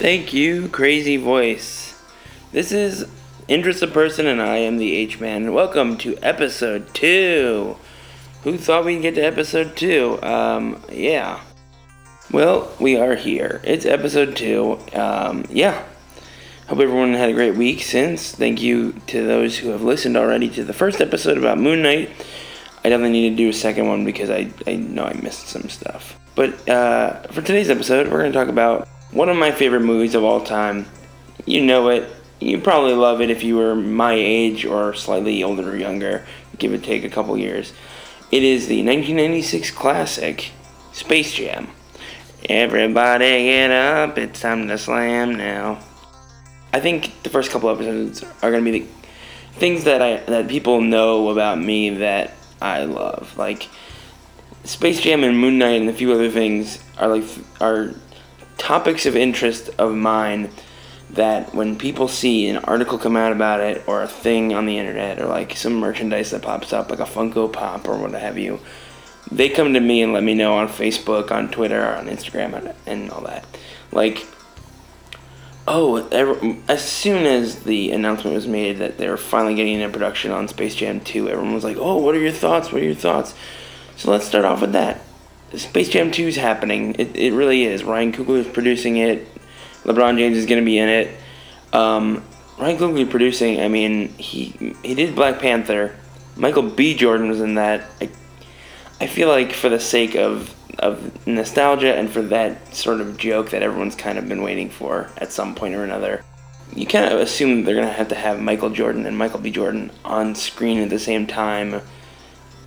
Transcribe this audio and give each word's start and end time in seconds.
Thank 0.00 0.32
you, 0.32 0.68
crazy 0.68 1.18
voice. 1.18 1.94
This 2.52 2.72
is 2.72 3.06
Interest 3.48 3.82
of 3.82 3.92
Person, 3.92 4.26
and 4.26 4.40
I 4.40 4.56
am 4.56 4.78
the 4.78 4.96
H 4.96 5.20
Man. 5.20 5.52
Welcome 5.52 5.98
to 5.98 6.16
episode 6.22 6.94
two. 6.94 7.76
Who 8.42 8.56
thought 8.56 8.86
we'd 8.86 9.02
get 9.02 9.16
to 9.16 9.20
episode 9.20 9.76
two? 9.76 10.18
Um, 10.22 10.82
yeah. 10.90 11.42
Well, 12.32 12.72
we 12.80 12.96
are 12.96 13.14
here. 13.14 13.60
It's 13.62 13.84
episode 13.84 14.36
two. 14.36 14.78
Um, 14.94 15.44
yeah. 15.50 15.84
Hope 16.68 16.80
everyone 16.80 17.12
had 17.12 17.28
a 17.28 17.34
great 17.34 17.56
week 17.56 17.82
since. 17.82 18.34
Thank 18.34 18.62
you 18.62 18.92
to 19.08 19.22
those 19.22 19.58
who 19.58 19.68
have 19.68 19.82
listened 19.82 20.16
already 20.16 20.48
to 20.48 20.64
the 20.64 20.72
first 20.72 21.02
episode 21.02 21.36
about 21.36 21.58
Moon 21.58 21.82
Knight. 21.82 22.08
I 22.82 22.88
definitely 22.88 23.20
need 23.20 23.30
to 23.30 23.36
do 23.36 23.50
a 23.50 23.52
second 23.52 23.86
one 23.86 24.06
because 24.06 24.30
I, 24.30 24.50
I 24.66 24.76
know 24.76 25.04
I 25.04 25.12
missed 25.12 25.48
some 25.48 25.68
stuff. 25.68 26.18
But 26.34 26.66
uh, 26.70 27.20
for 27.24 27.42
today's 27.42 27.68
episode, 27.68 28.08
we're 28.08 28.20
going 28.20 28.32
to 28.32 28.38
talk 28.38 28.48
about 28.48 28.88
one 29.12 29.28
of 29.28 29.36
my 29.36 29.50
favorite 29.50 29.80
movies 29.80 30.14
of 30.14 30.24
all 30.24 30.44
time. 30.44 30.86
You 31.46 31.62
know 31.62 31.88
it. 31.88 32.08
You 32.40 32.58
probably 32.58 32.94
love 32.94 33.20
it 33.20 33.30
if 33.30 33.42
you 33.42 33.56
were 33.56 33.74
my 33.74 34.14
age 34.14 34.64
or 34.64 34.94
slightly 34.94 35.42
older 35.42 35.70
or 35.70 35.76
younger, 35.76 36.26
give 36.58 36.72
or 36.72 36.78
take 36.78 37.04
a 37.04 37.10
couple 37.10 37.36
years. 37.36 37.72
It 38.30 38.42
is 38.42 38.66
the 38.66 38.76
1996 38.76 39.70
classic, 39.72 40.52
Space 40.92 41.34
Jam. 41.34 41.68
Everybody 42.48 43.44
get 43.44 43.70
up, 43.70 44.16
it's 44.16 44.40
time 44.40 44.68
to 44.68 44.78
slam 44.78 45.34
now. 45.34 45.80
I 46.72 46.80
think 46.80 47.22
the 47.22 47.28
first 47.28 47.50
couple 47.50 47.68
episodes 47.68 48.22
are 48.42 48.50
going 48.50 48.64
to 48.64 48.70
be 48.72 48.80
the 48.80 48.86
things 49.58 49.84
that 49.84 50.00
I 50.00 50.18
that 50.30 50.48
people 50.48 50.80
know 50.80 51.28
about 51.28 51.58
me 51.58 51.90
that 51.90 52.32
I 52.62 52.84
love. 52.84 53.36
Like 53.36 53.68
Space 54.64 55.00
Jam 55.00 55.24
and 55.24 55.38
Moon 55.38 55.58
Knight 55.58 55.80
and 55.80 55.90
a 55.90 55.92
few 55.92 56.12
other 56.12 56.30
things 56.30 56.82
are 56.96 57.08
like 57.08 57.24
are 57.60 57.94
topics 58.60 59.06
of 59.06 59.16
interest 59.16 59.70
of 59.78 59.94
mine 59.94 60.50
that 61.10 61.52
when 61.54 61.76
people 61.76 62.06
see 62.06 62.46
an 62.48 62.58
article 62.58 62.98
come 62.98 63.16
out 63.16 63.32
about 63.32 63.60
it 63.60 63.82
or 63.88 64.02
a 64.02 64.06
thing 64.06 64.54
on 64.54 64.66
the 64.66 64.78
internet 64.78 65.18
or 65.18 65.26
like 65.26 65.56
some 65.56 65.74
merchandise 65.74 66.30
that 66.30 66.42
pops 66.42 66.72
up 66.72 66.90
like 66.90 67.00
a 67.00 67.04
Funko 67.04 67.52
Pop 67.52 67.88
or 67.88 67.98
what 67.98 68.12
have 68.12 68.38
you, 68.38 68.60
they 69.32 69.48
come 69.48 69.74
to 69.74 69.80
me 69.80 70.02
and 70.02 70.12
let 70.12 70.22
me 70.22 70.34
know 70.34 70.54
on 70.54 70.68
Facebook, 70.68 71.30
on 71.30 71.50
Twitter, 71.50 71.84
on 71.84 72.06
Instagram, 72.06 72.74
and 72.86 73.10
all 73.10 73.22
that. 73.22 73.44
Like, 73.92 74.24
oh, 75.66 76.06
as 76.68 76.84
soon 76.84 77.26
as 77.26 77.64
the 77.64 77.92
announcement 77.92 78.34
was 78.34 78.46
made 78.46 78.78
that 78.78 78.98
they 78.98 79.08
were 79.08 79.16
finally 79.16 79.54
getting 79.54 79.80
into 79.80 79.92
production 79.92 80.30
on 80.30 80.48
Space 80.48 80.74
Jam 80.74 81.00
2, 81.00 81.28
everyone 81.28 81.54
was 81.54 81.64
like, 81.64 81.76
oh, 81.78 81.96
what 81.96 82.14
are 82.14 82.20
your 82.20 82.32
thoughts? 82.32 82.70
What 82.70 82.82
are 82.82 82.86
your 82.86 82.94
thoughts? 82.94 83.34
So 83.96 84.10
let's 84.10 84.26
start 84.26 84.44
off 84.44 84.60
with 84.60 84.72
that. 84.72 85.00
Space 85.56 85.88
Jam 85.88 86.10
2 86.10 86.28
is 86.28 86.36
happening. 86.36 86.94
It, 86.98 87.16
it 87.16 87.32
really 87.32 87.64
is. 87.64 87.82
Ryan 87.82 88.12
Coogler 88.12 88.38
is 88.38 88.48
producing 88.48 88.96
it. 88.96 89.26
LeBron 89.84 90.16
James 90.16 90.36
is 90.36 90.46
going 90.46 90.60
to 90.60 90.64
be 90.64 90.78
in 90.78 90.88
it. 90.88 91.16
Um, 91.72 92.22
Ryan 92.58 92.78
Coogler 92.78 93.10
producing, 93.10 93.60
I 93.60 93.68
mean, 93.68 94.08
he 94.16 94.74
he 94.82 94.94
did 94.94 95.14
Black 95.14 95.38
Panther. 95.40 95.96
Michael 96.36 96.62
B. 96.62 96.94
Jordan 96.94 97.28
was 97.28 97.40
in 97.40 97.54
that. 97.54 97.90
I, 98.00 98.10
I 99.00 99.06
feel 99.06 99.28
like 99.28 99.52
for 99.52 99.68
the 99.68 99.80
sake 99.80 100.14
of 100.14 100.54
of 100.78 101.26
nostalgia 101.26 101.94
and 101.94 102.10
for 102.10 102.22
that 102.22 102.74
sort 102.74 103.00
of 103.00 103.18
joke 103.18 103.50
that 103.50 103.62
everyone's 103.62 103.94
kind 103.94 104.18
of 104.18 104.28
been 104.28 104.42
waiting 104.42 104.70
for 104.70 105.10
at 105.18 105.32
some 105.32 105.54
point 105.54 105.74
or 105.74 105.84
another, 105.84 106.24
you 106.74 106.86
kind 106.86 107.12
of 107.12 107.20
assume 107.20 107.64
they're 107.64 107.74
going 107.74 107.86
to 107.86 107.92
have 107.92 108.08
to 108.08 108.14
have 108.14 108.40
Michael 108.40 108.70
Jordan 108.70 109.06
and 109.06 109.16
Michael 109.16 109.40
B. 109.40 109.50
Jordan 109.50 109.90
on 110.04 110.34
screen 110.34 110.78
at 110.80 110.90
the 110.90 110.98
same 110.98 111.26
time. 111.26 111.80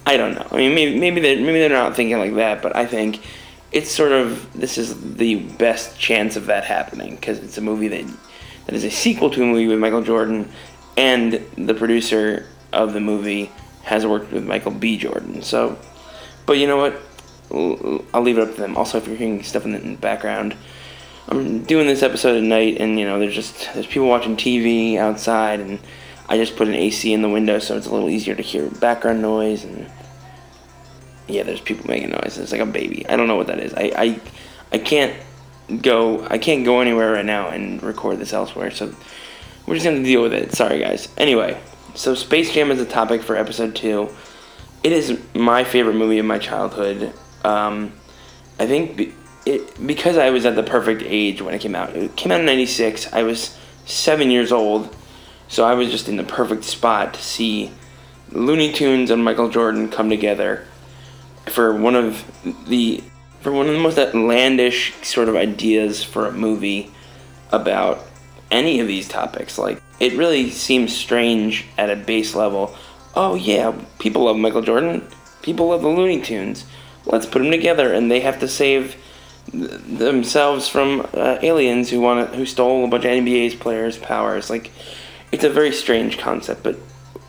I 0.05 0.17
don't 0.17 0.35
know. 0.35 0.47
I 0.51 0.57
mean, 0.57 0.75
maybe 0.75 0.99
maybe 0.99 1.21
they 1.21 1.35
maybe 1.41 1.59
they're 1.59 1.69
not 1.69 1.95
thinking 1.95 2.17
like 2.17 2.35
that, 2.35 2.61
but 2.61 2.75
I 2.75 2.85
think 2.85 3.21
it's 3.71 3.89
sort 3.89 4.11
of 4.11 4.51
this 4.53 4.77
is 4.77 5.15
the 5.15 5.35
best 5.35 5.97
chance 5.97 6.35
of 6.35 6.47
that 6.47 6.65
happening 6.65 7.15
because 7.15 7.39
it's 7.39 7.57
a 7.57 7.61
movie 7.61 7.87
that 7.87 8.05
that 8.65 8.75
is 8.75 8.83
a 8.83 8.91
sequel 8.91 9.29
to 9.31 9.43
a 9.43 9.45
movie 9.45 9.67
with 9.67 9.79
Michael 9.79 10.03
Jordan, 10.03 10.49
and 10.97 11.33
the 11.57 11.73
producer 11.73 12.47
of 12.71 12.93
the 12.93 12.99
movie 12.99 13.51
has 13.83 14.05
worked 14.05 14.31
with 14.31 14.45
Michael 14.45 14.71
B. 14.71 14.97
Jordan. 14.97 15.41
So, 15.41 15.77
but 16.45 16.57
you 16.57 16.67
know 16.67 16.77
what? 16.77 17.01
I'll 18.13 18.21
leave 18.21 18.37
it 18.37 18.47
up 18.47 18.55
to 18.55 18.61
them. 18.61 18.77
Also, 18.77 18.97
if 18.97 19.07
you're 19.07 19.17
hearing 19.17 19.43
stuff 19.43 19.65
in 19.65 19.71
the 19.71 19.95
background, 19.97 20.55
I'm 21.29 21.63
doing 21.63 21.87
this 21.87 22.03
episode 22.03 22.37
at 22.37 22.43
night, 22.43 22.77
and 22.79 22.99
you 22.99 23.05
know, 23.05 23.19
there's 23.19 23.35
just 23.35 23.73
there's 23.73 23.87
people 23.87 24.07
watching 24.07 24.35
TV 24.35 24.97
outside, 24.97 25.59
and 25.59 25.79
I 26.33 26.37
just 26.37 26.55
put 26.55 26.67
an 26.67 26.73
AC 26.73 27.13
in 27.13 27.21
the 27.21 27.29
window 27.29 27.59
so 27.59 27.77
it's 27.77 27.85
a 27.85 27.93
little 27.93 28.09
easier 28.09 28.33
to 28.33 28.41
hear 28.41 28.67
background 28.67 29.21
noise 29.21 29.63
and 29.63 29.87
yeah, 31.27 31.43
there's 31.43 31.61
people 31.61 31.85
making 31.87 32.09
noise. 32.09 32.39
It's 32.39 32.51
like 32.51 32.59
a 32.59 32.65
baby. 32.65 33.07
I 33.07 33.15
don't 33.17 33.27
know 33.27 33.35
what 33.35 33.47
that 33.47 33.59
is. 33.59 33.71
I, 33.75 33.91
I, 33.95 34.19
I 34.71 34.77
can't 34.79 35.15
go. 35.83 36.25
I 36.27 36.39
can't 36.39 36.65
go 36.65 36.81
anywhere 36.81 37.11
right 37.13 37.23
now 37.23 37.49
and 37.49 37.83
record 37.83 38.17
this 38.17 38.33
elsewhere. 38.33 38.71
So 38.71 38.95
we're 39.67 39.75
just 39.75 39.85
gonna 39.85 40.03
deal 40.03 40.23
with 40.23 40.33
it. 40.33 40.53
Sorry, 40.53 40.79
guys. 40.79 41.07
Anyway, 41.17 41.61
so 41.93 42.15
Space 42.15 42.51
Jam 42.51 42.71
is 42.71 42.81
a 42.81 42.85
topic 42.85 43.21
for 43.21 43.35
episode 43.35 43.75
two. 43.75 44.09
It 44.83 44.91
is 44.91 45.19
my 45.35 45.63
favorite 45.63 45.93
movie 45.93 46.17
of 46.17 46.25
my 46.25 46.39
childhood. 46.39 47.13
Um, 47.45 47.93
I 48.59 48.65
think 48.65 49.13
it 49.45 49.85
because 49.85 50.17
I 50.17 50.31
was 50.31 50.47
at 50.47 50.55
the 50.55 50.63
perfect 50.63 51.03
age 51.05 51.43
when 51.43 51.53
it 51.53 51.59
came 51.59 51.75
out. 51.75 51.95
It 51.95 52.15
came 52.15 52.31
out 52.31 52.39
in 52.39 52.45
'96. 52.47 53.13
I 53.13 53.21
was 53.21 53.55
seven 53.85 54.31
years 54.31 54.51
old, 54.51 54.93
so 55.47 55.63
I 55.63 55.73
was 55.73 55.91
just 55.91 56.09
in 56.09 56.17
the 56.17 56.23
perfect 56.23 56.63
spot 56.63 57.13
to 57.13 57.21
see 57.21 57.71
Looney 58.31 58.71
Tunes 58.71 59.11
and 59.11 59.23
Michael 59.23 59.49
Jordan 59.49 59.89
come 59.89 60.09
together 60.09 60.65
for 61.47 61.75
one 61.75 61.95
of 61.95 62.23
the 62.67 63.03
for 63.41 63.51
one 63.51 63.67
of 63.67 63.73
the 63.73 63.79
most 63.79 63.97
outlandish 63.97 64.93
sort 65.03 65.27
of 65.27 65.35
ideas 65.35 66.01
for 66.01 66.27
a 66.27 66.31
movie 66.31 66.89
about 67.51 67.99
any 68.49 68.79
of 68.79 68.87
these 68.87 69.07
topics. 69.07 69.57
Like 69.57 69.81
it 69.99 70.13
really 70.13 70.49
seems 70.49 70.95
strange 70.95 71.65
at 71.77 71.89
a 71.89 71.95
base 71.95 72.35
level. 72.35 72.75
Oh 73.15 73.35
yeah, 73.35 73.73
people 73.99 74.23
love 74.23 74.37
Michael 74.37 74.61
Jordan. 74.61 75.07
People 75.41 75.67
love 75.67 75.81
the 75.81 75.89
Looney 75.89 76.21
Tunes. 76.21 76.65
Let's 77.05 77.25
put 77.25 77.39
them 77.39 77.51
together, 77.51 77.93
and 77.93 78.09
they 78.09 78.21
have 78.21 78.39
to 78.39 78.47
save 78.47 78.95
themselves 79.51 80.69
from 80.69 81.05
uh, 81.13 81.37
aliens 81.41 81.89
who 81.89 81.99
want 81.99 82.33
who 82.33 82.45
stole 82.45 82.85
a 82.85 82.87
bunch 82.87 83.03
of 83.03 83.11
NBA's 83.11 83.55
players' 83.55 83.97
powers. 83.97 84.49
Like 84.49 84.71
it's 85.33 85.43
a 85.43 85.49
very 85.49 85.71
strange 85.71 86.19
concept, 86.19 86.61
but 86.61 86.77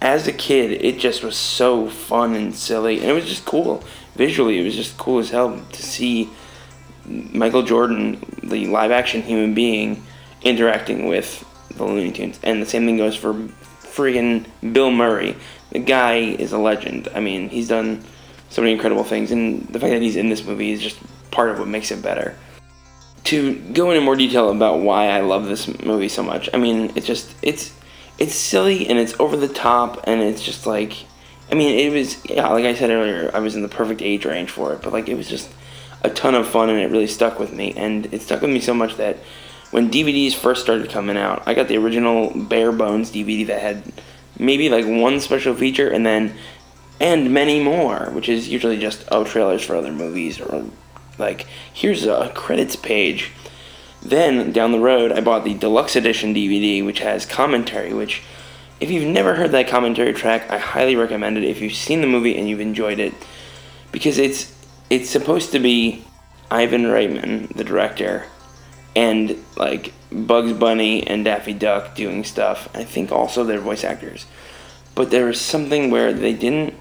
as 0.03 0.29
a 0.29 0.33
kid, 0.33 0.85
it 0.85 0.99
just 0.99 1.25
was 1.25 1.37
so 1.37 1.89
fun 1.89 2.35
and 2.35 2.55
silly, 2.55 3.01
and 3.01 3.07
it 3.09 3.15
was 3.15 3.25
just 3.25 3.47
cool 3.47 3.83
visually, 4.15 4.61
it 4.61 4.63
was 4.63 4.77
just 4.77 4.99
cool 4.99 5.19
as 5.19 5.31
hell 5.31 5.59
to 5.73 5.83
see 5.83 6.29
Michael 7.07 7.63
Jordan, 7.63 8.23
the 8.43 8.67
live 8.67 8.91
action 8.91 9.23
human 9.23 9.55
being, 9.55 10.05
interacting 10.43 11.07
with 11.07 11.45
the 11.77 11.85
Looney 11.85 12.13
Tunes. 12.13 12.39
And 12.43 12.61
the 12.61 12.67
same 12.67 12.85
thing 12.85 12.99
goes 12.99 13.17
for 13.17 13.33
friggin' 13.33 14.47
Bill 14.75 14.91
Murray. 14.91 15.35
The 15.71 15.79
guy 15.79 16.17
is 16.17 16.53
a 16.53 16.59
legend. 16.59 17.09
I 17.15 17.21
mean, 17.21 17.49
he's 17.49 17.69
done 17.69 18.05
so 18.51 18.61
many 18.61 18.75
incredible 18.75 19.05
things, 19.05 19.33
and 19.33 19.67
the 19.69 19.81
fact 19.81 19.93
that 19.93 20.03
he's 20.03 20.17
in 20.17 20.29
this 20.29 20.45
movie 20.45 20.73
is 20.73 20.83
just 20.83 20.99
part 21.31 21.49
of 21.49 21.59
what 21.59 21.69
makes 21.69 21.91
it 21.91 22.03
better. 22.03 22.37
To 23.25 23.55
go 23.73 23.91
into 23.91 24.03
more 24.03 24.17
detail 24.17 24.51
about 24.51 24.81
why 24.81 25.09
I 25.09 25.23
love 25.23 25.47
this 25.47 25.67
movie 25.83 26.11
so 26.11 26.23
much, 26.23 26.51
I 26.53 26.59
mean, 26.59 26.93
it's 26.95 27.07
just 27.07 27.35
it's 27.41 27.73
it's 28.19 28.35
silly 28.35 28.87
and 28.89 28.99
it's 28.99 29.19
over 29.19 29.37
the 29.37 29.49
top 29.49 30.05
and 30.05 30.21
it's 30.21 30.43
just 30.43 30.67
like 30.67 31.07
I 31.51 31.55
mean, 31.55 31.79
it 31.79 31.93
was 31.93 32.25
yeah, 32.25 32.49
like 32.49 32.65
I 32.65 32.75
said 32.75 32.91
earlier, 32.91 33.31
I 33.35 33.41
was 33.41 33.55
in 33.55 33.63
the 33.63 33.69
perfect 33.69 34.03
age 34.03 34.25
range 34.25 34.51
for 34.51 34.73
it, 34.73 34.83
but 34.83 34.93
like 34.93 35.09
it 35.09 35.15
was 35.15 35.29
just 35.29 35.51
a 36.03 36.11
ton 36.11 36.35
of 36.35 36.49
fun 36.49 36.69
and 36.69 36.79
it 36.79 36.91
really 36.91 37.07
stuck 37.07 37.39
with 37.39 37.53
me, 37.53 37.75
and 37.77 38.13
it 38.13 38.23
stuck 38.23 38.41
with 38.41 38.51
me 38.51 38.61
so 38.61 38.75
much 38.75 38.97
that 38.97 39.19
when 39.71 39.91
DVDs 39.91 40.35
first 40.35 40.63
started 40.63 40.91
coming 40.91 41.17
out, 41.17 41.43
I 41.47 41.55
got 41.55 41.69
the 41.69 41.77
original 41.77 42.31
bare 42.35 42.73
bones 42.73 43.11
DVD 43.11 43.47
that 43.49 43.61
had 43.61 43.83
maybe 44.39 44.69
like 44.69 44.87
one 44.87 45.21
special 45.21 45.55
feature 45.55 45.89
and 45.89 46.05
then 46.05 46.35
and 47.01 47.33
many 47.33 47.63
more, 47.63 48.11
which 48.13 48.29
is 48.29 48.49
usually 48.49 48.79
just 48.79 49.05
oh 49.11 49.25
trailers 49.25 49.63
for 49.65 49.77
other 49.77 49.93
movies 49.93 50.41
or 50.41 50.65
like 51.19 51.47
here's 51.73 52.07
a 52.07 52.33
credits 52.35 52.77
page. 52.77 53.33
Then 54.05 54.53
down 54.53 54.73
the 54.73 54.81
road, 54.81 55.13
I 55.13 55.21
bought 55.21 55.45
the 55.45 55.55
deluxe 55.55 55.97
edition 55.97 56.35
DVD, 56.35 56.85
which 56.85 56.99
has 57.01 57.25
commentary, 57.25 57.95
which 57.95 58.23
if 58.81 58.91
you've 58.91 59.07
never 59.07 59.35
heard 59.35 59.53
that 59.53 59.69
commentary 59.69 60.13
track, 60.13 60.51
I 60.51 60.59
highly 60.59 60.95
recommend 60.97 61.39
it 61.39 61.45
if 61.45 61.61
you've 61.61 61.75
seen 61.75 62.01
the 62.01 62.07
movie 62.07 62.37
and 62.37 62.49
you've 62.49 62.61
enjoyed 62.61 62.99
it 62.99 63.15
because 63.93 64.19
it's 64.19 64.53
it's 64.91 65.09
supposed 65.09 65.53
to 65.53 65.59
be 65.59 66.05
Ivan 66.51 66.83
Reitman, 66.85 67.49
the 67.57 67.65
director, 67.65 68.27
and 68.95 69.43
like 69.57 69.95
Bugs 70.13 70.53
Bunny 70.53 71.07
and 71.07 71.25
Daffy 71.25 71.55
Duck 71.55 71.95
doing 71.95 72.25
stuff. 72.25 72.69
I 72.75 72.85
think 72.85 73.11
also 73.11 73.45
they're 73.45 73.61
voice 73.61 73.85
actors. 73.85 74.27
But 74.95 75.11
there 75.11 75.27
was 75.27 75.41
something 75.41 75.91
where 75.91 76.13
they 76.13 76.35
didn't 76.35 76.75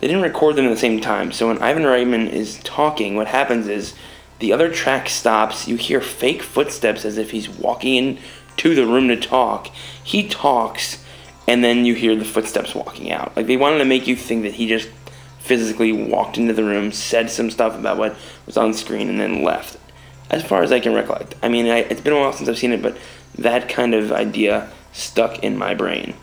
they 0.00 0.06
didn't 0.06 0.22
record 0.22 0.56
them 0.56 0.66
at 0.66 0.70
the 0.70 0.76
same 0.76 1.00
time. 1.00 1.32
So 1.32 1.48
when 1.48 1.62
Ivan 1.62 1.84
Reitman 1.84 2.28
is 2.28 2.58
talking, 2.62 3.16
what 3.16 3.26
happens 3.26 3.68
is 3.68 3.94
the 4.38 4.52
other 4.52 4.70
track 4.70 5.08
stops, 5.08 5.68
you 5.68 5.76
hear 5.76 6.00
fake 6.00 6.42
footsteps 6.42 7.04
as 7.04 7.18
if 7.18 7.30
he's 7.30 7.48
walking 7.48 8.18
to 8.56 8.74
the 8.74 8.86
room 8.86 9.08
to 9.08 9.16
talk. 9.16 9.68
He 10.02 10.28
talks, 10.28 11.04
and 11.46 11.62
then 11.62 11.84
you 11.84 11.94
hear 11.94 12.16
the 12.16 12.24
footsteps 12.24 12.74
walking 12.74 13.10
out. 13.10 13.36
Like 13.36 13.46
they 13.46 13.56
wanted 13.56 13.78
to 13.78 13.84
make 13.84 14.06
you 14.06 14.16
think 14.16 14.42
that 14.42 14.54
he 14.54 14.66
just 14.66 14.88
physically 15.38 15.92
walked 15.92 16.38
into 16.38 16.54
the 16.54 16.64
room, 16.64 16.90
said 16.90 17.30
some 17.30 17.50
stuff 17.50 17.78
about 17.78 17.98
what 17.98 18.16
was 18.46 18.56
on 18.56 18.72
screen, 18.72 19.08
and 19.08 19.20
then 19.20 19.42
left. 19.42 19.78
As 20.30 20.42
far 20.42 20.62
as 20.62 20.72
I 20.72 20.80
can 20.80 20.94
recollect. 20.94 21.34
I 21.42 21.48
mean, 21.48 21.66
I, 21.66 21.80
it's 21.80 22.00
been 22.00 22.14
a 22.14 22.18
while 22.18 22.32
since 22.32 22.48
I've 22.48 22.58
seen 22.58 22.72
it, 22.72 22.82
but 22.82 22.96
that 23.36 23.68
kind 23.68 23.94
of 23.94 24.10
idea 24.10 24.70
stuck 24.92 25.44
in 25.44 25.56
my 25.56 25.74
brain. 25.74 26.14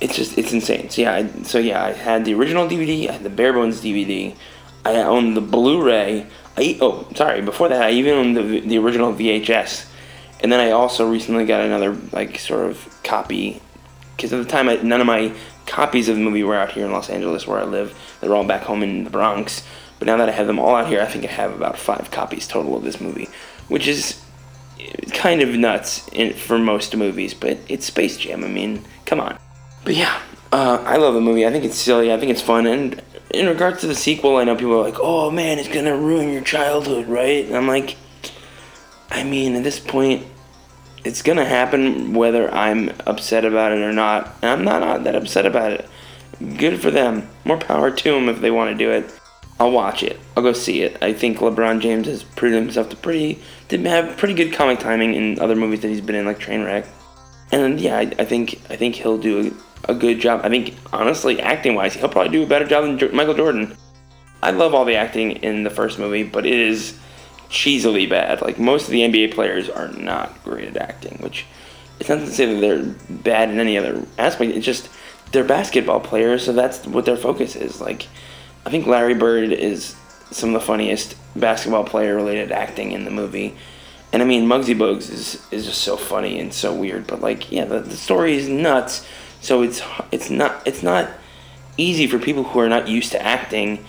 It's 0.00 0.14
just, 0.14 0.36
it's 0.36 0.52
insane. 0.52 0.90
So 0.90 1.02
yeah, 1.02 1.14
I, 1.14 1.42
so 1.42 1.58
yeah, 1.58 1.82
I 1.82 1.92
had 1.92 2.24
the 2.24 2.34
original 2.34 2.68
DVD, 2.68 3.08
I 3.08 3.12
had 3.12 3.22
the 3.22 3.30
Bare 3.30 3.52
Bones 3.52 3.80
DVD, 3.80 4.36
I 4.84 4.96
owned 4.96 5.36
the 5.36 5.40
Blu-ray. 5.40 6.26
I, 6.58 6.76
oh, 6.80 7.06
sorry, 7.14 7.40
before 7.40 7.68
that, 7.68 7.82
I 7.82 7.90
even 7.92 8.14
owned 8.14 8.36
the, 8.36 8.60
the 8.60 8.78
original 8.78 9.12
VHS. 9.12 9.88
And 10.40 10.52
then 10.52 10.60
I 10.60 10.72
also 10.72 11.08
recently 11.08 11.44
got 11.44 11.64
another, 11.64 11.96
like, 12.12 12.38
sort 12.38 12.68
of 12.68 13.02
copy. 13.04 13.62
Because 14.16 14.32
at 14.32 14.42
the 14.42 14.48
time, 14.48 14.68
I, 14.68 14.76
none 14.76 15.00
of 15.00 15.06
my 15.06 15.32
copies 15.66 16.08
of 16.08 16.16
the 16.16 16.22
movie 16.22 16.42
were 16.42 16.56
out 16.56 16.72
here 16.72 16.84
in 16.84 16.92
Los 16.92 17.10
Angeles 17.10 17.46
where 17.46 17.60
I 17.60 17.64
live. 17.64 17.96
They 18.20 18.28
were 18.28 18.34
all 18.34 18.44
back 18.44 18.62
home 18.62 18.82
in 18.82 19.04
the 19.04 19.10
Bronx. 19.10 19.64
But 19.98 20.06
now 20.06 20.16
that 20.16 20.28
I 20.28 20.32
have 20.32 20.46
them 20.46 20.58
all 20.58 20.74
out 20.74 20.88
here, 20.88 21.00
I 21.00 21.06
think 21.06 21.24
I 21.24 21.28
have 21.28 21.54
about 21.54 21.78
five 21.78 22.10
copies 22.10 22.46
total 22.48 22.76
of 22.76 22.82
this 22.82 23.00
movie, 23.00 23.28
which 23.68 23.86
is 23.86 24.20
kind 25.12 25.42
of 25.42 25.50
nuts 25.50 26.08
in, 26.08 26.32
for 26.34 26.58
most 26.58 26.96
movies. 26.96 27.34
But 27.34 27.58
it's 27.68 27.86
Space 27.86 28.16
Jam. 28.16 28.44
I 28.44 28.48
mean, 28.48 28.84
come 29.06 29.20
on. 29.20 29.38
But 29.84 29.94
yeah, 29.94 30.20
uh, 30.52 30.82
I 30.84 30.96
love 30.96 31.14
the 31.14 31.20
movie. 31.20 31.46
I 31.46 31.50
think 31.50 31.64
it's 31.64 31.78
silly. 31.78 32.12
I 32.12 32.18
think 32.18 32.30
it's 32.30 32.42
fun. 32.42 32.66
And 32.66 33.02
in 33.30 33.46
regards 33.46 33.80
to 33.80 33.86
the 33.86 33.94
sequel, 33.94 34.36
I 34.36 34.44
know 34.44 34.56
people 34.56 34.74
are 34.74 34.84
like, 34.84 35.00
"Oh 35.00 35.30
man, 35.30 35.58
it's 35.58 35.68
gonna 35.68 35.96
ruin 35.96 36.32
your 36.32 36.42
childhood, 36.42 37.08
right?" 37.08 37.44
And 37.46 37.56
I'm 37.56 37.68
like, 37.68 37.96
I 39.10 39.24
mean, 39.24 39.54
at 39.54 39.64
this 39.64 39.80
point, 39.80 40.26
it's 41.04 41.22
gonna 41.22 41.44
happen 41.44 42.14
whether 42.14 42.52
I'm 42.52 42.90
upset 43.06 43.44
about 43.44 43.72
it 43.72 43.78
or 43.78 43.92
not. 43.92 44.34
And 44.42 44.50
I'm 44.50 44.64
not, 44.64 44.80
not 44.80 45.04
that 45.04 45.16
upset 45.16 45.46
about 45.46 45.72
it. 45.72 45.88
Good 46.56 46.80
for 46.80 46.90
them. 46.90 47.28
More 47.44 47.58
power 47.58 47.90
to 47.90 48.12
them 48.12 48.28
if 48.28 48.40
they 48.40 48.50
want 48.50 48.70
to 48.70 48.76
do 48.76 48.90
it. 48.90 49.12
I'll 49.60 49.72
watch 49.72 50.02
it. 50.02 50.20
I'll 50.36 50.42
go 50.42 50.52
see 50.52 50.82
it. 50.82 51.02
I 51.02 51.12
think 51.12 51.38
LeBron 51.38 51.80
James 51.80 52.06
has 52.06 52.22
proven 52.22 52.62
himself 52.62 52.90
to 52.90 52.96
pretty 52.96 53.40
to 53.68 53.78
have 53.84 54.16
pretty 54.16 54.34
good 54.34 54.52
comic 54.52 54.78
timing 54.78 55.14
in 55.14 55.40
other 55.40 55.56
movies 55.56 55.80
that 55.80 55.88
he's 55.88 56.00
been 56.00 56.14
in, 56.14 56.26
like 56.26 56.38
Trainwreck. 56.38 56.86
And 57.50 57.80
yeah, 57.80 57.98
I, 57.98 58.02
I 58.02 58.24
think 58.24 58.60
I 58.70 58.76
think 58.76 58.94
he'll 58.94 59.18
do 59.18 59.56
a, 59.84 59.94
good 59.94 60.20
job. 60.20 60.40
I 60.44 60.48
think 60.48 60.74
honestly, 60.92 61.40
acting 61.40 61.74
wise, 61.74 61.94
he'll 61.94 62.08
probably 62.08 62.32
do 62.32 62.42
a 62.42 62.46
better 62.46 62.66
job 62.66 62.84
than 62.84 63.14
Michael 63.14 63.34
Jordan. 63.34 63.76
I 64.42 64.50
love 64.50 64.74
all 64.74 64.84
the 64.84 64.96
acting 64.96 65.32
in 65.32 65.64
the 65.64 65.70
first 65.70 65.98
movie, 65.98 66.22
but 66.22 66.46
it 66.46 66.58
is 66.58 66.98
cheesily 67.50 68.08
bad. 68.08 68.40
Like 68.40 68.58
most 68.58 68.84
of 68.84 68.90
the 68.90 69.00
NBA 69.00 69.34
players 69.34 69.68
are 69.68 69.88
not 69.88 70.42
great 70.44 70.68
at 70.68 70.76
acting, 70.76 71.18
which 71.18 71.46
it's 71.98 72.08
not 72.08 72.20
to 72.20 72.30
say 72.30 72.46
that 72.46 72.60
they're 72.60 72.82
bad 73.08 73.50
in 73.50 73.58
any 73.58 73.76
other 73.76 74.06
aspect. 74.18 74.52
It's 74.52 74.66
just 74.66 74.88
they're 75.32 75.44
basketball 75.44 76.00
players, 76.00 76.44
so 76.44 76.52
that's 76.52 76.86
what 76.86 77.04
their 77.04 77.16
focus 77.16 77.56
is. 77.56 77.80
Like 77.80 78.06
I 78.64 78.70
think 78.70 78.86
Larry 78.86 79.14
Bird 79.14 79.52
is 79.52 79.96
some 80.30 80.50
of 80.50 80.60
the 80.60 80.66
funniest 80.66 81.16
basketball 81.34 81.84
player 81.84 82.14
related 82.14 82.52
acting 82.52 82.92
in 82.92 83.04
the 83.04 83.10
movie. 83.10 83.56
And 84.12 84.22
I 84.22 84.24
mean, 84.24 84.46
Muggsy 84.46 84.76
Bogues 84.76 85.10
is, 85.10 85.46
is 85.50 85.66
just 85.66 85.82
so 85.82 85.96
funny 85.96 86.38
and 86.40 86.52
so 86.52 86.74
weird, 86.74 87.06
but 87.06 87.20
like, 87.20 87.52
yeah, 87.52 87.64
the, 87.64 87.80
the 87.80 87.96
story 87.96 88.36
is 88.36 88.48
nuts. 88.48 89.06
So 89.40 89.62
it's 89.62 89.82
it's 90.12 90.30
not 90.30 90.66
it's 90.66 90.82
not 90.82 91.10
easy 91.76 92.06
for 92.06 92.18
people 92.18 92.44
who 92.44 92.58
are 92.58 92.68
not 92.68 92.88
used 92.88 93.12
to 93.12 93.22
acting 93.22 93.84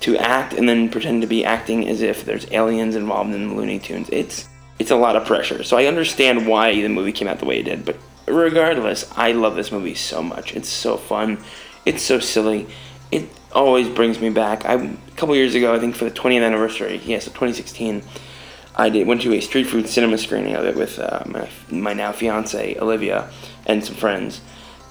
to 0.00 0.16
act 0.16 0.52
and 0.52 0.68
then 0.68 0.88
pretend 0.88 1.22
to 1.22 1.28
be 1.28 1.44
acting 1.44 1.88
as 1.88 2.00
if 2.02 2.24
there's 2.24 2.50
aliens 2.50 2.96
involved 2.96 3.32
in 3.34 3.48
the 3.48 3.54
Looney 3.54 3.78
Tunes. 3.78 4.08
It's 4.10 4.48
it's 4.78 4.90
a 4.90 4.96
lot 4.96 5.16
of 5.16 5.26
pressure. 5.26 5.62
So 5.62 5.76
I 5.76 5.86
understand 5.86 6.46
why 6.46 6.74
the 6.74 6.88
movie 6.88 7.12
came 7.12 7.28
out 7.28 7.38
the 7.38 7.44
way 7.44 7.60
it 7.60 7.64
did, 7.64 7.84
but 7.84 7.96
regardless, 8.26 9.10
I 9.16 9.32
love 9.32 9.54
this 9.54 9.72
movie 9.72 9.94
so 9.94 10.22
much. 10.22 10.54
It's 10.54 10.68
so 10.68 10.96
fun. 10.96 11.38
It's 11.84 12.02
so 12.02 12.18
silly. 12.18 12.66
It 13.10 13.28
always 13.52 13.88
brings 13.88 14.20
me 14.20 14.30
back. 14.30 14.64
I 14.64 14.74
a 14.74 15.10
couple 15.16 15.34
years 15.36 15.54
ago, 15.54 15.74
I 15.74 15.78
think 15.78 15.96
for 15.96 16.04
the 16.04 16.10
20th 16.10 16.44
anniversary, 16.44 17.00
yes, 17.04 17.24
so 17.24 17.30
2016, 17.30 18.02
I 18.76 18.88
did 18.88 19.06
went 19.06 19.20
to 19.22 19.34
a 19.34 19.40
street 19.40 19.64
food 19.64 19.88
cinema 19.88 20.16
screening 20.16 20.54
of 20.54 20.64
it 20.64 20.76
with 20.76 20.98
uh, 20.98 21.24
my 21.26 21.48
my 21.70 21.92
now 21.92 22.12
fiance 22.12 22.76
Olivia 22.78 23.30
and 23.66 23.84
some 23.84 23.96
friends, 23.96 24.40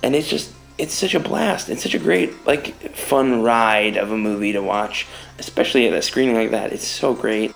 and 0.03 0.15
it's 0.15 0.27
just 0.27 0.53
it's 0.77 0.93
such 0.93 1.13
a 1.13 1.19
blast. 1.19 1.69
It's 1.69 1.83
such 1.83 1.93
a 1.93 1.99
great 1.99 2.45
like 2.47 2.95
fun 2.95 3.41
ride 3.41 3.97
of 3.97 4.11
a 4.11 4.17
movie 4.17 4.53
to 4.53 4.61
watch, 4.61 5.05
especially 5.37 5.87
at 5.87 5.93
a 5.93 6.01
screening 6.01 6.35
like 6.35 6.51
that. 6.51 6.71
It's 6.71 6.87
so 6.87 7.13
great. 7.13 7.53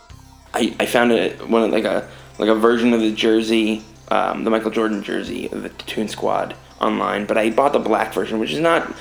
I, 0.54 0.76
I 0.80 0.86
found 0.86 1.12
it 1.12 1.48
one 1.48 1.72
like 1.72 1.86
a 1.86 2.10
like 2.38 2.50
a 2.50 2.56
version 2.56 2.94
of 2.94 3.00
the 3.00 3.12
jersey, 3.12 3.84
um, 4.10 4.44
the 4.44 4.50
Michael 4.50 4.72
Jordan 4.72 5.04
jersey 5.04 5.50
of 5.52 5.64
the 5.64 5.70
Toon 5.70 6.08
Squad 6.08 6.56
online, 6.82 7.26
but 7.26 7.38
I 7.38 7.50
bought 7.50 7.74
the 7.74 7.80
black 7.80 8.14
version, 8.14 8.40
which 8.40 8.52
is 8.52 8.60
not 8.60 8.94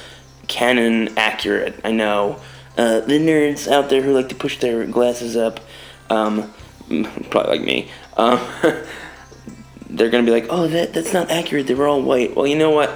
canon 0.47 1.17
accurate. 1.19 1.81
I 1.85 1.91
know 1.91 2.41
uh, 2.79 3.01
the 3.01 3.19
nerds 3.19 3.71
out 3.71 3.91
there 3.91 4.03
who 4.03 4.13
like 4.13 4.29
to 4.29 4.35
push 4.35 4.59
their 4.61 4.87
glasses 4.87 5.37
up, 5.37 5.61
um, 6.11 6.53
probably 7.31 7.59
like 7.59 7.63
me. 7.63 7.91
Um, 8.17 8.41
they're 9.91 10.11
gonna 10.11 10.25
be 10.25 10.31
like, 10.31 10.47
"Oh, 10.49 10.69
that 10.69 10.93
that's 10.95 11.13
not 11.13 11.31
accurate. 11.31 11.67
They 11.67 11.75
were 11.75 11.89
all 11.89 12.03
white." 12.03 12.37
Well, 12.37 12.47
you 12.47 12.57
know 12.57 12.71
what? 12.71 12.91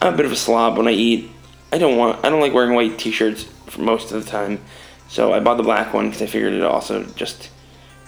I'm 0.00 0.14
a 0.14 0.16
bit 0.16 0.26
of 0.26 0.32
a 0.32 0.36
slob 0.36 0.76
when 0.76 0.88
I 0.88 0.92
eat. 0.92 1.30
I 1.72 1.78
don't 1.78 1.96
want. 1.96 2.24
I 2.24 2.30
don't 2.30 2.40
like 2.40 2.52
wearing 2.52 2.74
white 2.74 2.98
T-shirts 2.98 3.44
for 3.66 3.82
most 3.82 4.12
of 4.12 4.24
the 4.24 4.30
time. 4.30 4.60
So 5.08 5.32
I 5.32 5.40
bought 5.40 5.56
the 5.56 5.62
black 5.62 5.92
one 5.92 6.06
because 6.06 6.22
I 6.22 6.26
figured 6.26 6.52
it 6.52 6.62
also 6.62 7.04
just 7.04 7.50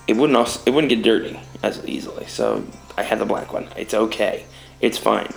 it 0.07 0.17
wouldn't 0.17 0.37
also 0.37 0.61
it 0.67 0.71
wouldn't 0.71 0.91
get 0.91 1.03
dirty 1.03 1.39
as 1.63 1.85
easily. 1.87 2.27
So 2.27 2.65
I 2.97 3.03
had 3.03 3.19
the 3.19 3.27
black 3.27 3.53
one. 3.53 3.69
It's 3.77 3.95
okay. 3.95 4.45
It's 4.81 4.99
fine. 4.99 5.29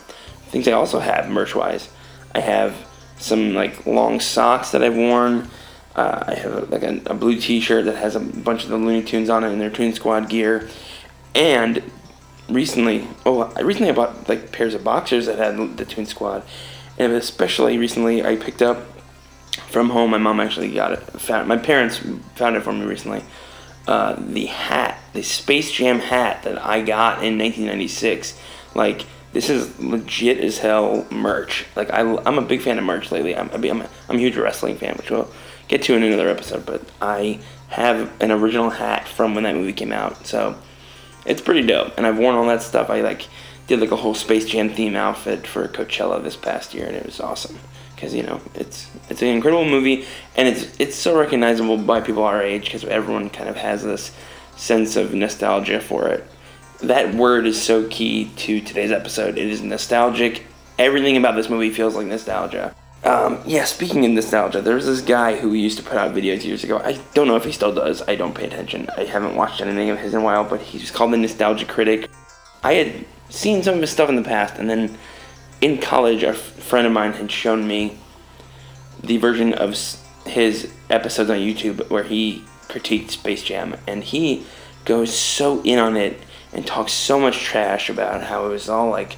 Things 0.47 0.67
I 0.67 0.73
also 0.73 1.00
have 1.00 1.29
merch 1.29 1.55
wise. 1.55 1.89
I 2.35 2.39
have 2.39 2.75
some 3.17 3.53
like 3.53 3.85
long 3.85 4.19
socks 4.19 4.71
that 4.71 4.83
I've 4.83 4.95
worn. 4.95 5.50
Uh, 5.95 6.23
I 6.27 6.35
have 6.35 6.69
like 6.69 6.83
a, 6.83 7.01
a, 7.05 7.13
blue 7.13 7.39
T-shirt 7.39 7.85
that 7.85 7.97
has 7.97 8.15
a 8.15 8.19
bunch 8.19 8.63
of 8.63 8.69
the 8.69 8.77
Looney 8.77 9.03
Tunes 9.03 9.29
on 9.29 9.44
it 9.44 9.50
in 9.50 9.59
their 9.59 9.69
Toon 9.69 9.94
Squad 9.94 10.27
gear, 10.27 10.67
and 11.35 11.83
recently, 12.50 13.07
oh, 13.25 13.51
I 13.55 13.62
recently 13.62 13.89
I 13.89 13.93
bought 13.93 14.27
like 14.29 14.51
pairs 14.51 14.73
of 14.73 14.83
boxers 14.83 15.25
that 15.25 15.38
had 15.38 15.77
the 15.77 15.85
Toon 15.85 16.05
Squad, 16.05 16.43
and 16.97 17.13
especially 17.13 17.77
recently 17.77 18.25
I 18.25 18.35
picked 18.35 18.62
up 18.62 18.85
from 19.69 19.89
home. 19.89 20.12
My 20.12 20.17
mom 20.17 20.39
actually 20.39 20.71
got 20.73 20.93
it. 20.93 21.00
Found 21.00 21.47
my 21.47 21.57
parents 21.57 22.01
found 22.35 22.55
it 22.55 22.63
for 22.63 22.73
me 22.73 22.85
recently. 22.85 23.23
Uh, 23.88 24.15
the 24.17 24.45
hat, 24.45 24.97
the 25.12 25.23
Space 25.23 25.71
Jam 25.71 26.00
hat 26.00 26.43
that 26.43 26.63
I 26.63 26.81
got 26.81 27.23
in 27.23 27.38
1996, 27.38 28.39
like 28.75 29.05
this 29.33 29.50
is 29.50 29.77
legit 29.79 30.39
as 30.39 30.59
hell 30.59 31.05
merch. 31.12 31.65
Like 31.75 31.91
I, 31.91 32.01
I'm 32.01 32.38
a 32.38 32.41
big 32.41 32.62
fan 32.62 32.77
of 32.77 32.85
merch 32.85 33.12
lately. 33.12 33.35
I'm, 33.35 33.50
I'm, 33.51 33.81
a, 33.81 33.89
I'm 34.07 34.15
a 34.15 34.19
huge 34.19 34.38
wrestling 34.38 34.77
fan, 34.77 34.95
which 34.95 35.12
we'll 35.12 35.29
get 35.67 35.81
to 35.83 35.95
in 35.95 36.03
another 36.03 36.29
episode. 36.29 36.65
But 36.65 36.83
I 37.01 37.39
have 37.69 38.12
an 38.21 38.31
original 38.31 38.69
hat 38.69 39.07
from 39.07 39.33
when 39.33 39.43
that 39.43 39.55
movie 39.55 39.73
came 39.73 39.91
out, 39.91 40.27
so 40.27 40.55
it's 41.25 41.42
pretty 41.42 41.65
dope. 41.65 41.94
And 41.98 42.06
I've 42.06 42.18
worn 42.18 42.36
all 42.36 42.46
that 42.48 42.62
stuff. 42.62 42.89
I 42.89 43.01
like 43.01 43.27
did 43.68 43.80
like 43.80 43.92
a 43.92 43.96
whole 43.96 44.13
Space 44.13 44.46
Jam 44.46 44.70
theme 44.70 44.96
outfit 44.96 45.48
for 45.48 45.68
Coachella 45.68 46.22
this 46.24 46.36
past 46.36 46.74
year, 46.74 46.86
and 46.86 46.96
it 46.96 47.06
was 47.06 47.20
awesome 47.20 47.58
because 47.96 48.13
you 48.13 48.24
know 48.24 48.42
it's 48.56 48.89
it's 49.10 49.22
an 49.22 49.30
incredible 49.30 49.65
movie, 49.65 50.06
and 50.36 50.48
it's 50.48 50.77
it's 50.80 50.96
so 50.96 51.18
recognizable 51.18 51.77
by 51.77 52.01
people 52.01 52.24
our 52.24 52.42
age 52.42 52.65
because 52.65 52.84
everyone 52.86 53.30
kind 53.30 53.50
of 53.50 53.56
has 53.56 53.84
this 53.84 54.12
sense 54.56 54.96
of 54.96 55.13
nostalgia 55.13 55.80
for 55.80 56.08
it. 56.08 56.25
That 56.82 57.15
word 57.15 57.48
is 57.48 57.62
so 57.62 57.88
key 57.88 58.30
to 58.36 58.60
today's 58.60 58.92
episode. 58.92 59.38
It 59.38 59.48
is 59.50 59.62
nostalgic. 59.62 60.46
Everything 60.77 61.15
about 61.18 61.36
this 61.36 61.50
movie 61.50 61.70
feels 61.70 61.96
like 61.96 62.08
nostalgia. 62.08 62.75
Um, 63.03 63.41
yeah, 63.45 63.65
speaking 63.65 64.05
of 64.05 64.12
nostalgia, 64.12 64.62
there 64.62 64.75
was 64.75 64.86
this 64.86 65.01
guy 65.01 65.38
who 65.38 65.53
used 65.53 65.77
to 65.77 65.83
put 65.83 65.98
out 65.98 66.15
videos 66.15 66.45
years 66.45 66.63
ago. 66.63 66.77
I 66.77 66.93
don't 67.13 67.27
know 67.27 67.36
if 67.36 67.43
he 67.43 67.51
still 67.51 67.74
does. 67.74 68.01
I 68.07 68.15
don't 68.15 68.33
pay 68.33 68.45
attention. 68.45 68.89
I 68.95 69.03
haven't 69.03 69.36
watched 69.36 69.60
anything 69.60 69.89
of 69.89 70.00
his 70.00 70.13
in 70.13 70.22
a 70.22 70.24
while, 70.24 70.45
but 70.45 70.62
he's 70.62 70.89
called 70.89 71.12
the 71.12 71.17
Nostalgia 71.17 71.65
Critic. 71.65 72.10
I 72.63 72.74
had 72.75 73.05
seen 73.29 73.62
some 73.62 73.75
of 73.75 73.81
his 73.81 73.89
stuff 73.89 74.07
in 74.07 74.15
the 74.15 74.24
past, 74.24 74.57
and 74.57 74.69
then 74.69 74.98
in 75.60 75.79
college, 75.79 76.24
a 76.24 76.29
f- 76.29 76.38
friend 76.38 76.88
of 76.88 76.93
mine 76.93 77.12
had 77.12 77.29
shown 77.29 77.67
me 77.67 77.98
the 79.01 79.17
version 79.17 79.53
of 79.53 79.77
his 80.25 80.72
episodes 80.89 81.29
on 81.29 81.38
YouTube 81.38 81.89
where 81.89 82.03
he 82.03 82.45
critiqued 82.69 83.12
Space 83.12 83.43
Jam, 83.43 83.75
and 83.86 84.01
he 84.01 84.45
goes 84.86 85.13
so 85.13 85.62
in 85.63 85.77
on 85.77 85.98
it 85.98 86.22
and 86.53 86.65
talks 86.65 86.93
so 86.93 87.19
much 87.19 87.39
trash 87.39 87.89
about 87.89 88.24
how 88.24 88.45
it 88.45 88.50
was 88.50 88.69
all 88.69 88.89
like 88.89 89.17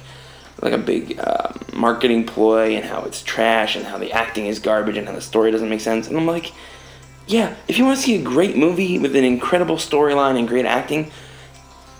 like 0.60 0.72
a 0.72 0.78
big 0.78 1.18
uh, 1.18 1.52
marketing 1.74 2.24
ploy 2.24 2.74
and 2.74 2.84
how 2.84 3.02
it's 3.02 3.22
trash 3.22 3.76
and 3.76 3.84
how 3.84 3.98
the 3.98 4.12
acting 4.12 4.46
is 4.46 4.58
garbage 4.58 4.96
and 4.96 5.06
how 5.06 5.14
the 5.14 5.20
story 5.20 5.50
doesn't 5.50 5.68
make 5.68 5.80
sense. 5.80 6.08
And 6.08 6.16
I'm 6.16 6.26
like, 6.26 6.52
yeah, 7.26 7.54
if 7.68 7.78
you 7.78 7.84
want 7.84 7.98
to 7.98 8.02
see 8.02 8.16
a 8.16 8.22
great 8.22 8.56
movie 8.56 8.98
with 8.98 9.14
an 9.16 9.24
incredible 9.24 9.76
storyline 9.76 10.38
and 10.38 10.48
great 10.48 10.64
acting, 10.64 11.10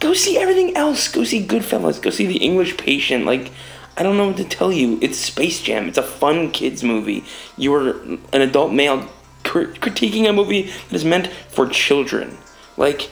go 0.00 0.14
see 0.14 0.38
everything 0.38 0.76
else. 0.76 1.08
Go 1.08 1.24
see 1.24 1.46
Goodfellas. 1.46 2.00
Go 2.00 2.10
see 2.10 2.26
The 2.26 2.38
English 2.38 2.76
Patient. 2.76 3.26
Like, 3.26 3.50
I 3.96 4.02
don't 4.02 4.16
know 4.16 4.28
what 4.28 4.36
to 4.38 4.44
tell 4.44 4.72
you. 4.72 4.98
It's 5.02 5.18
Space 5.18 5.62
Jam. 5.62 5.88
It's 5.88 5.98
a 5.98 6.02
fun 6.02 6.50
kids 6.50 6.82
movie. 6.82 7.24
You 7.56 7.74
are 7.74 7.90
an 8.32 8.40
adult 8.40 8.72
male 8.72 9.08
critiquing 9.42 10.28
a 10.28 10.32
movie 10.32 10.62
that 10.62 10.92
is 10.92 11.04
meant 11.04 11.26
for 11.26 11.66
children. 11.68 12.38
Like, 12.76 13.10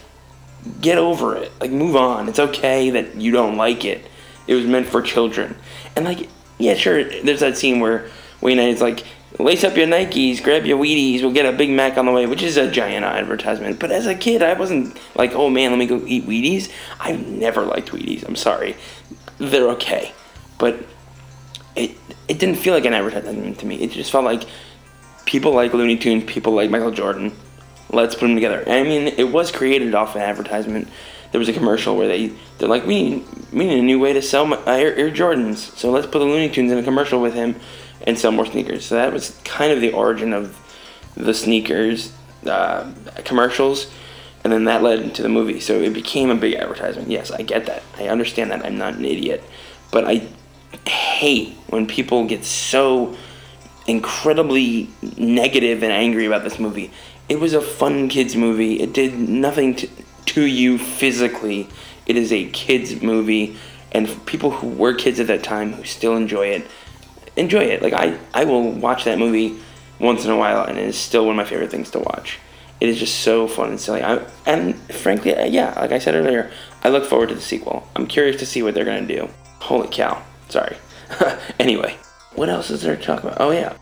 get 0.80 0.98
over 0.98 1.36
it. 1.36 1.52
Like, 1.60 1.70
move 1.70 1.96
on. 1.96 2.28
It's 2.28 2.38
okay 2.38 2.90
that 2.90 3.16
you 3.16 3.30
don't 3.30 3.56
like 3.56 3.84
it 3.84 4.06
It 4.46 4.54
was 4.54 4.66
meant 4.66 4.86
for 4.86 5.02
children. 5.02 5.56
And 5.96 6.04
like, 6.04 6.28
yeah, 6.58 6.74
sure. 6.74 7.04
There's 7.04 7.40
that 7.40 7.56
scene 7.56 7.80
where 7.80 8.08
Wayne 8.40 8.58
Knight's 8.58 8.80
like, 8.80 9.04
lace 9.38 9.64
up 9.64 9.76
your 9.76 9.86
Nikes, 9.86 10.42
grab 10.42 10.64
your 10.64 10.78
Wheaties, 10.78 11.22
we'll 11.22 11.32
get 11.32 11.46
a 11.46 11.56
Big 11.56 11.70
Mac 11.70 11.98
on 11.98 12.06
the 12.06 12.12
way, 12.12 12.26
which 12.26 12.42
is 12.42 12.56
a 12.56 12.70
giant 12.70 13.04
advertisement. 13.04 13.78
But 13.78 13.90
as 13.90 14.06
a 14.06 14.14
kid, 14.14 14.42
I 14.42 14.54
wasn't 14.54 14.98
like, 15.16 15.32
oh 15.34 15.50
man, 15.50 15.70
let 15.70 15.78
me 15.78 15.86
go 15.86 16.02
eat 16.06 16.26
Wheaties. 16.26 16.70
I 17.00 17.12
never 17.12 17.62
liked 17.62 17.90
Wheaties. 17.90 18.26
I'm 18.26 18.36
sorry. 18.36 18.76
They're 19.38 19.70
okay. 19.70 20.12
But 20.58 20.84
it 21.74 21.92
it 22.28 22.38
didn't 22.38 22.56
feel 22.56 22.74
like 22.74 22.84
an 22.84 22.94
advertisement 22.94 23.58
to 23.58 23.66
me. 23.66 23.76
It 23.76 23.90
just 23.90 24.12
felt 24.12 24.24
like 24.24 24.44
people 25.26 25.52
like 25.52 25.74
Looney 25.74 25.96
Tunes, 25.96 26.24
people 26.24 26.52
like 26.52 26.70
Michael 26.70 26.90
Jordan. 26.90 27.32
Let's 27.90 28.14
put 28.14 28.22
them 28.22 28.34
together. 28.34 28.64
I 28.66 28.82
mean, 28.82 29.08
it 29.08 29.30
was 29.30 29.50
created 29.50 29.94
off 29.94 30.14
an 30.16 30.22
advertisement. 30.22 30.88
There 31.34 31.40
was 31.40 31.48
a 31.48 31.52
commercial 31.52 31.96
where 31.96 32.06
they 32.06 32.28
they're 32.58 32.68
like, 32.68 32.86
we 32.86 33.02
need, 33.02 33.26
we 33.52 33.66
need 33.66 33.80
a 33.80 33.82
new 33.82 33.98
way 33.98 34.12
to 34.12 34.22
sell 34.22 34.46
my, 34.46 34.56
Air, 34.68 34.94
Air 34.94 35.10
Jordans, 35.10 35.56
so 35.56 35.90
let's 35.90 36.06
put 36.06 36.20
the 36.20 36.26
Looney 36.26 36.48
Tunes 36.48 36.70
in 36.70 36.78
a 36.78 36.82
commercial 36.84 37.20
with 37.20 37.34
him 37.34 37.56
and 38.06 38.16
sell 38.16 38.30
more 38.30 38.46
sneakers. 38.46 38.86
So 38.86 38.94
that 38.94 39.12
was 39.12 39.36
kind 39.42 39.72
of 39.72 39.80
the 39.80 39.90
origin 39.90 40.32
of 40.32 40.56
the 41.16 41.34
sneakers 41.34 42.12
uh, 42.46 42.88
commercials, 43.24 43.90
and 44.44 44.52
then 44.52 44.62
that 44.66 44.84
led 44.84 45.00
into 45.00 45.22
the 45.22 45.28
movie. 45.28 45.58
So 45.58 45.80
it 45.80 45.92
became 45.92 46.30
a 46.30 46.36
big 46.36 46.54
advertisement. 46.54 47.10
Yes, 47.10 47.32
I 47.32 47.42
get 47.42 47.66
that. 47.66 47.82
I 47.98 48.06
understand 48.06 48.52
that. 48.52 48.64
I'm 48.64 48.78
not 48.78 48.94
an 48.94 49.04
idiot, 49.04 49.42
but 49.90 50.04
I 50.04 50.28
hate 50.88 51.54
when 51.66 51.88
people 51.88 52.28
get 52.28 52.44
so 52.44 53.16
incredibly 53.88 54.88
negative 55.16 55.82
and 55.82 55.90
angry 55.90 56.26
about 56.26 56.44
this 56.44 56.60
movie. 56.60 56.92
It 57.28 57.40
was 57.40 57.54
a 57.54 57.60
fun 57.60 58.08
kids 58.08 58.36
movie. 58.36 58.80
It 58.80 58.92
did 58.92 59.18
nothing 59.18 59.74
to, 59.74 59.88
to 60.26 60.42
you 60.42 60.78
physically. 60.78 61.68
It 62.06 62.16
is 62.16 62.32
a 62.32 62.48
kids 62.50 63.02
movie, 63.02 63.56
and 63.92 64.08
people 64.26 64.50
who 64.50 64.68
were 64.68 64.94
kids 64.94 65.20
at 65.20 65.26
that 65.28 65.42
time 65.42 65.72
who 65.72 65.84
still 65.84 66.16
enjoy 66.16 66.48
it, 66.48 66.66
enjoy 67.36 67.64
it. 67.64 67.82
Like 67.82 67.92
I, 67.92 68.18
I 68.32 68.44
will 68.44 68.70
watch 68.72 69.04
that 69.04 69.18
movie 69.18 69.58
once 69.98 70.24
in 70.24 70.30
a 70.30 70.36
while, 70.36 70.64
and 70.64 70.78
it 70.78 70.86
is 70.86 70.98
still 70.98 71.26
one 71.26 71.38
of 71.38 71.44
my 71.44 71.48
favorite 71.48 71.70
things 71.70 71.90
to 71.92 72.00
watch. 72.00 72.38
It 72.80 72.88
is 72.88 72.98
just 72.98 73.20
so 73.20 73.46
fun 73.46 73.70
and 73.70 73.80
silly. 73.80 74.02
I, 74.02 74.24
and 74.46 74.76
frankly, 74.92 75.34
uh, 75.34 75.46
yeah, 75.46 75.78
like 75.80 75.92
I 75.92 75.98
said 75.98 76.14
earlier, 76.14 76.50
I 76.82 76.88
look 76.88 77.04
forward 77.04 77.30
to 77.30 77.34
the 77.34 77.40
sequel. 77.40 77.88
I'm 77.96 78.06
curious 78.06 78.38
to 78.40 78.46
see 78.46 78.62
what 78.62 78.74
they're 78.74 78.84
gonna 78.84 79.06
do. 79.06 79.28
Holy 79.60 79.88
cow! 79.88 80.22
Sorry. 80.48 80.76
anyway, 81.58 81.96
what 82.34 82.48
else 82.48 82.70
is 82.70 82.82
there 82.82 82.96
to 82.96 83.02
talk 83.02 83.22
about? 83.22 83.36
Oh 83.40 83.52
yeah, 83.52 83.76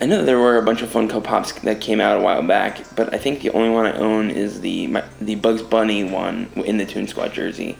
I 0.00 0.06
know 0.06 0.24
there 0.24 0.38
were 0.38 0.56
a 0.56 0.62
bunch 0.62 0.82
of 0.82 0.90
Funko 0.90 1.22
Pops 1.22 1.52
that 1.60 1.80
came 1.80 2.00
out 2.00 2.18
a 2.18 2.22
while 2.22 2.42
back, 2.42 2.80
but 2.94 3.12
I 3.12 3.18
think 3.18 3.40
the 3.40 3.50
only 3.50 3.70
one 3.70 3.84
I 3.84 3.92
own 3.94 4.30
is 4.30 4.60
the 4.60 4.86
my, 4.86 5.04
the 5.20 5.34
Bugs 5.34 5.62
Bunny 5.62 6.04
one 6.04 6.48
in 6.54 6.78
the 6.78 6.86
Toon 6.86 7.08
Squad 7.08 7.32
jersey, 7.32 7.76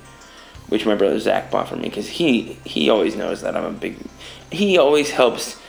which 0.68 0.84
my 0.84 0.96
brother 0.96 1.20
Zach 1.20 1.50
bought 1.50 1.68
for 1.68 1.76
me 1.76 1.84
because 1.84 2.08
he 2.08 2.58
he 2.64 2.90
always 2.90 3.14
knows 3.14 3.42
that 3.42 3.56
I'm 3.56 3.64
a 3.64 3.70
big. 3.70 3.98
He 4.50 4.78
always 4.78 5.10
helps 5.10 5.60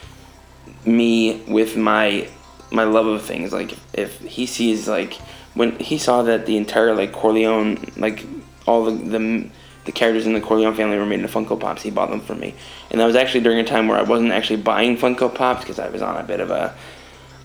me 0.86 1.44
with 1.48 1.78
my 1.78 2.28
my 2.72 2.84
love 2.84 3.06
of 3.06 3.22
things. 3.22 3.54
Like 3.54 3.78
if 3.94 4.20
he 4.22 4.48
sees 4.48 4.88
like 4.88 5.14
when 5.54 5.78
he 5.78 6.00
saw 6.00 6.24
that 6.24 6.48
the 6.48 6.58
entire 6.58 6.96
like 6.96 7.12
Corleone 7.12 7.92
like 7.96 8.26
all 8.66 8.86
the 8.86 8.92
the 8.92 9.50
the 9.90 9.94
characters 9.94 10.28
in 10.28 10.34
the 10.34 10.40
Corleone 10.40 10.76
family 10.76 11.00
were 11.00 11.06
made 11.08 11.20
into 11.20 11.34
Funko 11.34 11.60
Pops. 11.60 11.82
He 11.82 11.90
bought 11.90 12.12
them 12.12 12.22
for 12.22 12.36
me, 12.36 12.54
and 12.92 13.02
that 13.02 13.06
was 13.06 13.16
actually 13.16 13.40
during 13.42 13.58
a 13.58 13.64
time 13.64 13.88
where 13.88 13.98
I 13.98 14.04
wasn't 14.04 14.32
actually 14.32 14.62
buying 14.62 14.96
Funko 14.96 15.34
Pops 15.34 15.62
because 15.62 15.80
I 15.80 15.90
was 15.90 16.04
on 16.04 16.16
a 16.16 16.24
bit 16.24 16.40
of 16.40 16.52
a 16.52 16.76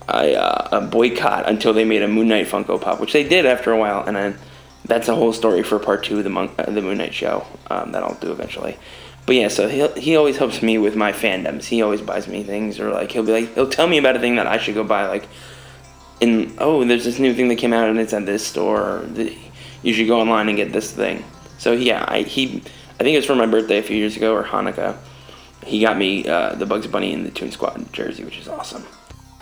uh, 0.07 0.67
a, 0.71 0.81
boycott 0.81 1.49
until 1.49 1.73
they 1.73 1.83
made 1.83 2.03
a 2.03 2.07
Moon 2.07 2.27
Knight 2.27 2.45
Funko 2.45 2.79
Pop, 2.79 2.99
which 2.99 3.13
they 3.13 3.27
did 3.27 3.47
after 3.47 3.71
a 3.71 3.79
while, 3.79 4.03
and 4.05 4.15
then 4.15 4.37
that's 4.85 5.07
a 5.07 5.15
whole 5.15 5.33
story 5.33 5.63
for 5.63 5.79
part 5.79 6.03
two 6.03 6.19
of 6.19 6.23
the 6.23 6.31
uh, 6.31 6.69
the 6.69 6.83
Moon 6.83 6.99
Knight 6.99 7.15
show 7.15 7.47
um, 7.71 7.91
that 7.93 8.03
I'll 8.03 8.13
do 8.13 8.31
eventually. 8.31 8.77
But 9.25 9.37
yeah, 9.37 9.47
so 9.47 9.67
he 9.67 9.87
he 9.99 10.15
always 10.15 10.37
helps 10.37 10.61
me 10.61 10.77
with 10.77 10.95
my 10.95 11.13
fandoms. 11.13 11.63
He 11.63 11.81
always 11.81 12.03
buys 12.03 12.27
me 12.27 12.43
things, 12.43 12.79
or 12.79 12.91
like 12.91 13.11
he'll 13.11 13.23
be 13.23 13.31
like 13.31 13.55
he'll 13.55 13.67
tell 13.67 13.87
me 13.87 13.97
about 13.97 14.17
a 14.17 14.19
thing 14.19 14.35
that 14.35 14.45
I 14.45 14.59
should 14.59 14.75
go 14.75 14.83
buy, 14.83 15.07
like. 15.07 15.27
In, 16.21 16.53
oh, 16.59 16.85
there's 16.85 17.03
this 17.03 17.19
new 17.19 17.33
thing 17.33 17.49
that 17.49 17.57
came 17.57 17.73
out 17.73 17.89
and 17.89 17.99
it's 17.99 18.13
at 18.13 18.25
this 18.25 18.47
store. 18.47 19.05
You 19.83 19.93
should 19.93 20.07
go 20.07 20.21
online 20.21 20.47
and 20.47 20.55
get 20.55 20.71
this 20.71 20.89
thing. 20.89 21.25
So 21.57 21.71
yeah, 21.71 22.05
I, 22.07 22.21
he, 22.21 22.61
I 22.99 23.03
think 23.03 23.13
it 23.13 23.17
was 23.17 23.25
for 23.25 23.35
my 23.35 23.45
birthday 23.45 23.77
a 23.77 23.83
few 23.83 23.97
years 23.97 24.15
ago 24.15 24.33
or 24.33 24.43
Hanukkah. 24.43 24.97
He 25.63 25.81
got 25.81 25.97
me 25.97 26.27
uh, 26.27 26.55
the 26.55 26.65
Bugs 26.65 26.87
Bunny 26.87 27.13
and 27.13 27.25
the 27.25 27.31
Toon 27.31 27.51
Squad 27.51 27.91
jersey, 27.91 28.23
which 28.23 28.37
is 28.37 28.47
awesome. 28.47 28.85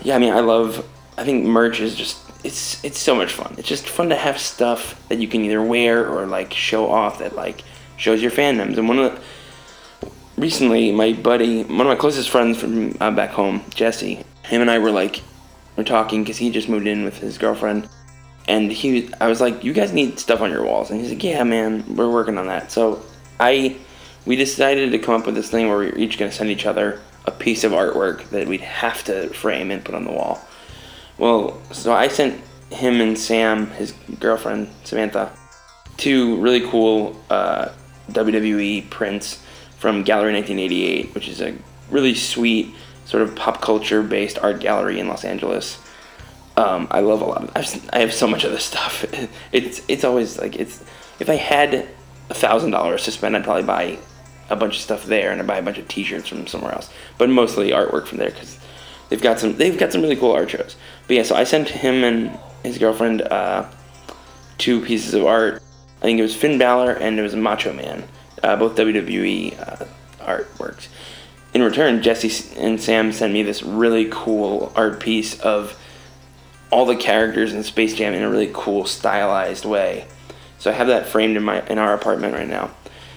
Yeah, 0.03 0.15
I 0.15 0.19
mean, 0.19 0.33
I 0.33 0.39
love. 0.39 0.85
I 1.17 1.23
think 1.23 1.45
merch 1.45 1.79
is 1.79 1.95
just 1.95 2.17
it's 2.43 2.83
it's 2.83 2.99
so 2.99 3.15
much 3.15 3.31
fun. 3.31 3.55
It's 3.57 3.67
just 3.67 3.87
fun 3.87 4.09
to 4.09 4.15
have 4.15 4.39
stuff 4.39 5.07
that 5.09 5.19
you 5.19 5.27
can 5.27 5.43
either 5.43 5.61
wear 5.61 6.07
or 6.07 6.25
like 6.25 6.53
show 6.53 6.89
off 6.89 7.19
that 7.19 7.35
like 7.35 7.63
shows 7.97 8.21
your 8.21 8.31
fandoms. 8.31 8.77
And 8.77 8.87
one 8.87 8.99
of 8.99 9.13
the 9.13 9.21
recently, 10.37 10.91
my 10.91 11.13
buddy, 11.13 11.63
one 11.63 11.81
of 11.81 11.87
my 11.87 11.95
closest 11.95 12.29
friends 12.29 12.57
from 12.57 12.95
uh, 12.99 13.11
back 13.11 13.31
home, 13.31 13.63
Jesse, 13.73 14.23
him 14.43 14.61
and 14.61 14.69
I 14.69 14.79
were 14.79 14.91
like, 14.91 15.21
we're 15.75 15.83
talking 15.83 16.23
because 16.23 16.37
he 16.37 16.49
just 16.49 16.69
moved 16.69 16.87
in 16.87 17.03
with 17.03 17.17
his 17.17 17.37
girlfriend 17.37 17.87
and 18.47 18.71
he 18.71 19.09
I 19.19 19.27
was 19.27 19.41
like, 19.41 19.63
"You 19.63 19.73
guys 19.73 19.93
need 19.93 20.19
stuff 20.19 20.41
on 20.41 20.51
your 20.51 20.63
walls," 20.63 20.91
and 20.91 20.99
he's 20.99 21.09
like, 21.09 21.23
"Yeah, 21.23 21.43
man, 21.43 21.95
we're 21.95 22.09
working 22.09 22.37
on 22.37 22.47
that." 22.47 22.71
So 22.71 23.01
I 23.39 23.77
we 24.25 24.35
decided 24.35 24.91
to 24.91 24.99
come 24.99 25.19
up 25.19 25.25
with 25.25 25.35
this 25.35 25.49
thing 25.49 25.69
where 25.69 25.77
we 25.77 25.87
are 25.87 25.97
each 25.97 26.17
gonna 26.17 26.31
send 26.31 26.49
each 26.49 26.65
other 26.65 27.01
a 27.25 27.31
piece 27.31 27.63
of 27.63 27.71
artwork 27.71 28.29
that 28.29 28.47
we'd 28.47 28.61
have 28.61 29.03
to 29.05 29.29
frame 29.29 29.71
and 29.71 29.83
put 29.83 29.95
on 29.95 30.03
the 30.03 30.11
wall. 30.11 30.41
Well, 31.17 31.61
so 31.71 31.93
I 31.93 32.07
sent 32.07 32.41
him 32.69 32.99
and 32.99 33.17
Sam, 33.17 33.67
his 33.71 33.93
girlfriend 34.19 34.69
Samantha, 34.83 35.31
two 35.97 36.37
really 36.41 36.67
cool 36.69 37.21
uh, 37.29 37.69
WWE 38.11 38.89
prints 38.89 39.41
from 39.77 40.03
Gallery 40.03 40.33
1988, 40.33 41.13
which 41.13 41.27
is 41.27 41.41
a 41.41 41.55
really 41.89 42.15
sweet 42.15 42.73
sort 43.05 43.23
of 43.23 43.35
pop 43.35 43.61
culture 43.61 44.01
based 44.01 44.39
art 44.39 44.59
gallery 44.59 44.99
in 44.99 45.07
Los 45.07 45.23
Angeles 45.23 45.77
um, 46.55 46.87
I 46.91 46.99
love 46.99 47.21
a 47.21 47.25
lot 47.25 47.43
of. 47.43 47.51
I've, 47.55 47.89
I 47.93 47.99
have 47.99 48.13
so 48.13 48.27
much 48.27 48.43
of 48.43 48.51
this 48.51 48.65
stuff. 48.65 49.05
It's 49.51 49.81
it's 49.87 50.03
always 50.03 50.39
like 50.39 50.55
it's. 50.55 50.83
If 51.19 51.29
I 51.29 51.35
had 51.35 51.87
a 52.29 52.33
thousand 52.33 52.71
dollars 52.71 53.03
to 53.05 53.11
spend, 53.11 53.35
I'd 53.35 53.43
probably 53.43 53.63
buy 53.63 53.97
a 54.49 54.55
bunch 54.55 54.75
of 54.75 54.81
stuff 54.81 55.05
there, 55.05 55.31
and 55.31 55.39
I'd 55.41 55.47
buy 55.47 55.57
a 55.57 55.61
bunch 55.61 55.77
of 55.77 55.87
T-shirts 55.87 56.27
from 56.27 56.47
somewhere 56.47 56.73
else. 56.73 56.89
But 57.17 57.29
mostly 57.29 57.71
artwork 57.71 58.07
from 58.07 58.17
there 58.17 58.29
because 58.29 58.59
they've 59.09 59.21
got 59.21 59.39
some. 59.39 59.55
They've 59.55 59.77
got 59.77 59.91
some 59.91 60.01
really 60.01 60.15
cool 60.15 60.31
art 60.31 60.49
shows. 60.49 60.75
But 61.07 61.17
yeah, 61.17 61.23
so 61.23 61.35
I 61.35 61.43
sent 61.43 61.69
him 61.69 62.03
and 62.03 62.37
his 62.63 62.77
girlfriend 62.77 63.21
uh, 63.21 63.69
two 64.57 64.81
pieces 64.81 65.13
of 65.13 65.25
art. 65.25 65.61
I 65.99 66.01
think 66.01 66.19
it 66.19 66.23
was 66.23 66.35
Finn 66.35 66.57
Balor 66.57 66.93
and 66.93 67.17
it 67.17 67.21
was 67.21 67.35
Macho 67.35 67.73
Man, 67.73 68.03
uh, 68.43 68.55
both 68.57 68.75
WWE 68.75 69.59
uh, 69.59 69.85
artworks. 70.19 70.87
In 71.53 71.61
return, 71.61 72.01
Jesse 72.01 72.59
and 72.59 72.81
Sam 72.81 73.11
sent 73.11 73.31
me 73.31 73.43
this 73.43 73.63
really 73.63 74.07
cool 74.11 74.71
art 74.75 74.99
piece 74.99 75.39
of 75.39 75.79
all 76.73 76.87
the 76.87 76.95
characters 76.95 77.53
in 77.53 77.61
Space 77.61 77.93
Jam 77.93 78.15
in 78.15 78.23
a 78.23 78.29
really 78.29 78.49
cool 78.51 78.83
stylized 78.85 79.63
way. 79.63 80.07
So 80.57 80.71
I 80.71 80.73
have 80.73 80.87
that 80.87 81.05
framed 81.05 81.37
in 81.37 81.43
my 81.43 81.63
in 81.67 81.77
our 81.77 81.93
apartment 81.93 82.33
right 82.33 82.47
now. 82.47 82.71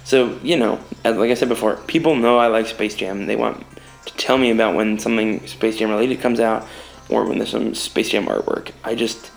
So 0.04 0.38
you 0.42 0.58
know, 0.58 0.78
like 1.04 1.30
I 1.30 1.34
said 1.34 1.48
before, 1.48 1.76
people 1.86 2.14
know 2.16 2.36
I 2.36 2.48
like 2.48 2.66
Space 2.66 2.94
Jam. 2.94 3.24
They 3.24 3.34
want 3.34 3.64
to 4.04 4.14
tell 4.18 4.36
me 4.36 4.50
about 4.50 4.74
when 4.74 4.98
something 4.98 5.46
Space 5.46 5.78
Jam 5.78 5.88
related 5.88 6.20
comes 6.20 6.38
out, 6.38 6.68
or 7.08 7.24
when 7.24 7.38
there's 7.38 7.50
some 7.50 7.74
Space 7.74 8.10
Jam 8.10 8.26
artwork. 8.26 8.72
I 8.84 8.94
just, 8.94 9.30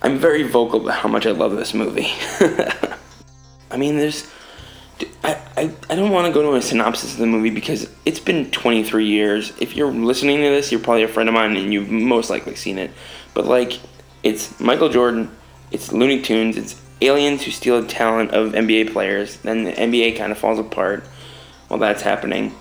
I'm 0.00 0.16
very 0.16 0.44
vocal 0.44 0.80
about 0.80 1.00
how 1.00 1.10
much 1.10 1.26
I 1.26 1.32
love 1.32 1.54
this 1.54 1.74
movie. 1.74 2.08
I 3.70 3.76
mean, 3.76 3.98
there's, 3.98 4.30
I, 5.22 5.38
I, 5.56 5.74
I 5.90 5.94
don't 5.96 6.12
want 6.12 6.28
to 6.28 6.32
go 6.32 6.42
to 6.42 6.56
a 6.56 6.62
synopsis 6.62 7.12
of 7.12 7.18
the 7.18 7.26
movie 7.26 7.50
because 7.50 7.90
it's 8.06 8.20
been 8.20 8.50
23 8.50 9.06
years. 9.06 9.52
If 9.60 9.76
you're 9.76 9.92
listening 9.92 10.38
to 10.38 10.48
this, 10.48 10.72
you're 10.72 10.80
probably 10.80 11.02
a 11.02 11.08
friend 11.08 11.28
of 11.28 11.34
mine 11.34 11.56
and 11.56 11.72
you've 11.72 11.90
most 11.90 12.30
likely 12.30 12.54
seen 12.54 12.78
it. 12.78 12.90
But 13.34 13.46
like, 13.46 13.80
it's 14.22 14.58
Michael 14.60 14.88
Jordan, 14.88 15.30
it's 15.70 15.92
Looney 15.92 16.22
Tunes, 16.22 16.56
it's 16.56 16.80
aliens 17.00 17.42
who 17.42 17.50
steal 17.50 17.80
the 17.80 17.88
talent 17.88 18.30
of 18.30 18.52
NBA 18.52 18.92
players. 18.92 19.36
Then 19.38 19.64
the 19.64 19.72
NBA 19.72 20.16
kind 20.16 20.32
of 20.32 20.38
falls 20.38 20.58
apart 20.58 21.04
while 21.68 21.80
that's 21.80 22.02
happening. 22.02 22.54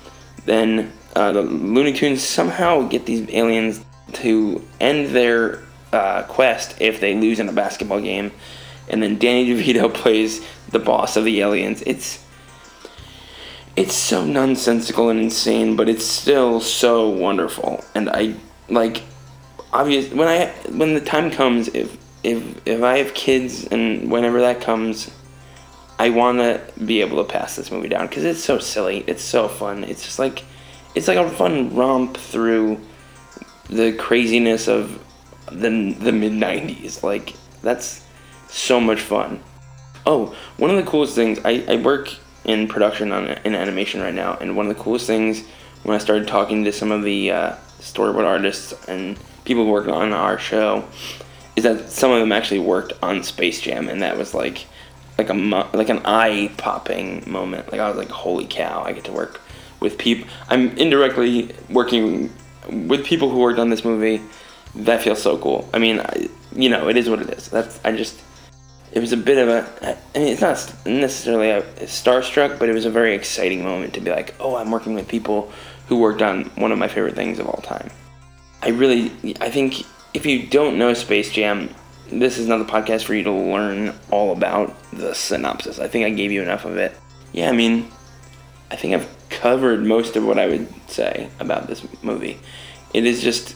Then 0.46 0.92
uh, 1.16 1.32
the 1.32 1.42
Looney 1.44 1.94
Tunes 1.94 2.24
somehow 2.24 2.88
get 2.88 3.06
these 3.06 3.30
aliens 3.30 3.84
to 4.14 4.66
end 4.80 5.16
their 5.16 5.64
uh, 5.92 6.24
quest 6.24 6.80
if 6.82 7.00
they 7.00 7.16
lose 7.16 7.40
in 7.40 7.48
a 7.48 7.54
basketball 7.54 8.02
game. 8.02 8.32
And 8.90 9.02
then 9.02 9.18
Danny 9.18 9.46
DeVito 9.54 9.94
plays 9.94 10.46
the 10.70 10.80
boss 10.80 11.16
of 11.16 11.24
the 11.24 11.42
aliens. 11.42 11.84
It's 11.86 12.24
it's 13.76 13.96
so 13.96 14.24
nonsensical 14.24 15.10
and 15.10 15.20
insane, 15.20 15.76
but 15.76 15.90
it's 15.90 16.06
still 16.06 16.60
so 16.60 17.10
wonderful. 17.10 17.84
And 17.96 18.08
I 18.08 18.36
like 18.70 19.02
obvious 19.74 20.12
when 20.14 20.28
I 20.28 20.48
when 20.70 20.94
the 20.94 21.02
time 21.02 21.32
comes, 21.32 21.68
if 21.70 21.98
if 22.24 22.66
if 22.66 22.82
I 22.84 23.00
have 23.00 23.14
kids 23.14 23.66
and 23.66 24.10
whenever 24.10 24.40
that 24.42 24.62
comes, 24.62 25.12
I 26.00 26.10
want 26.10 26.38
to 26.38 26.62
be 26.86 27.02
able 27.02 27.24
to 27.24 27.30
pass 27.30 27.56
this 27.56 27.72
movie 27.72 27.90
down 27.90 28.08
because 28.08 28.24
it's 28.24 28.44
so 28.44 28.60
silly. 28.60 29.04
It's 29.08 29.24
so 29.24 29.48
fun. 29.48 29.84
It's 29.84 30.04
just 30.04 30.20
like 30.20 30.44
it's 30.96 31.08
like 31.08 31.18
a 31.18 31.30
fun 31.30 31.76
romp 31.76 32.18
through 32.18 32.80
the 33.70 33.94
craziness 33.94 34.68
of 34.68 35.04
the 35.52 35.94
the 36.00 36.12
mid 36.12 36.34
'90s. 36.34 37.04
Like 37.04 37.34
that's 37.62 38.06
so 38.48 38.80
much 38.80 39.02
fun. 39.02 39.44
Oh, 40.06 40.36
one 40.58 40.70
of 40.70 40.78
the 40.78 40.90
coolest 40.90 41.16
things 41.16 41.40
I, 41.44 41.64
I 41.68 41.76
work 41.78 42.14
in 42.46 42.68
production 42.68 43.12
on 43.12 43.30
in 43.46 43.56
animation 43.56 44.02
right 44.02 44.14
now, 44.14 44.38
and 44.40 44.56
one 44.56 44.68
of 44.70 44.78
the 44.78 44.82
coolest 44.82 45.08
things 45.08 45.44
when 45.84 45.96
I 45.96 46.00
started 46.00 46.28
talking 46.28 46.64
to 46.64 46.72
some 46.72 46.92
of 46.92 47.04
the 47.04 47.32
uh, 47.32 47.56
storyboard 47.84 48.26
artists 48.26 48.74
and 48.88 49.20
people 49.46 49.66
working 49.66 49.94
on 49.94 50.14
our 50.14 50.40
show 50.40 50.86
is 51.56 51.64
that 51.64 51.90
some 51.90 52.12
of 52.12 52.20
them 52.20 52.32
actually 52.32 52.60
worked 52.60 52.94
on 53.04 53.24
Space 53.24 53.62
Jam, 53.62 53.90
and 53.90 54.02
that 54.02 54.18
was 54.18 54.34
like 54.34 54.66
like 55.18 55.30
a 55.30 55.34
like 55.34 55.90
an 55.90 56.02
eye 56.06 56.52
popping 56.58 57.30
moment. 57.30 57.72
Like 57.72 57.80
I 57.80 57.88
was 57.88 57.98
like, 57.98 58.10
holy 58.10 58.48
cow, 58.48 58.84
I 58.84 58.94
get 58.94 59.04
to 59.06 59.12
work 59.12 59.42
with 59.80 59.98
people. 59.98 60.28
I'm 60.50 60.76
indirectly 60.78 61.54
working 61.70 62.34
with 62.70 63.06
people 63.06 63.30
who 63.30 63.40
worked 63.40 63.60
on 63.60 63.70
this 63.70 63.86
movie. 63.86 64.22
That 64.76 65.04
feels 65.04 65.22
so 65.22 65.38
cool. 65.38 65.70
I 65.74 65.78
mean, 65.78 66.00
I, 66.00 66.30
you 66.56 66.70
know, 66.70 66.90
it 66.90 66.98
is 66.98 67.10
what 67.10 67.22
it 67.22 67.30
is. 67.30 67.50
That's 67.50 67.80
I 67.84 67.92
just. 67.92 68.22
It 68.92 69.00
was 69.00 69.12
a 69.12 69.18
bit 69.18 69.40
of 69.40 69.50
a. 69.50 69.98
I 70.16 70.20
mean, 70.20 70.28
it's 70.30 70.42
not 70.42 70.74
necessarily 70.86 71.50
a, 71.50 71.60
a 71.60 71.86
starstruck, 71.86 72.60
but 72.60 72.70
it 72.70 72.74
was 72.74 72.86
a 72.86 72.92
very 72.92 73.16
exciting 73.16 73.64
moment 73.64 73.96
to 73.96 74.02
be 74.02 74.12
like, 74.12 74.36
oh, 74.40 74.56
I'm 74.56 74.70
working 74.70 74.94
with 74.94 75.08
people 75.08 75.52
who 75.88 75.98
worked 75.98 76.22
on 76.22 76.46
one 76.56 76.72
of 76.72 76.78
my 76.78 76.88
favorite 76.88 77.16
things 77.16 77.40
of 77.40 77.48
all 77.48 77.62
time. 77.62 77.90
I 78.62 78.70
really, 78.70 79.12
I 79.42 79.50
think 79.50 79.86
if 80.14 80.26
you 80.26 80.48
don't 80.48 80.78
know 80.78 80.94
Space 80.94 81.32
Jam, 81.32 81.70
this 82.10 82.38
is 82.38 82.48
not 82.48 82.60
the 82.60 82.72
podcast 82.72 83.04
for 83.04 83.14
you 83.14 83.24
to 83.24 83.32
learn 83.32 83.94
all 84.12 84.32
about 84.32 84.76
the 84.92 85.14
synopsis. 85.14 85.80
I 85.80 85.88
think 85.88 86.06
I 86.06 86.10
gave 86.12 86.32
you 86.32 86.42
enough 86.42 86.66
of 86.66 86.78
it. 86.78 86.96
Yeah, 87.32 87.50
I 87.50 87.54
mean, 87.54 87.90
I 88.72 88.76
think 88.76 88.94
I've 88.94 89.10
covered 89.30 89.84
most 89.84 90.16
of 90.16 90.26
what 90.26 90.38
I 90.38 90.48
would 90.48 90.68
say 90.90 91.30
about 91.40 91.68
this 91.68 91.86
movie. 92.04 92.40
It 92.94 93.06
is 93.06 93.22
just, 93.22 93.56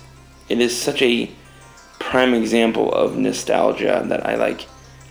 it 0.49 0.59
is 0.59 0.75
such 0.75 1.01
a 1.01 1.29
prime 1.99 2.33
example 2.33 2.91
of 2.93 3.17
nostalgia 3.17 4.03
that 4.07 4.25
I 4.25 4.35
like. 4.35 4.67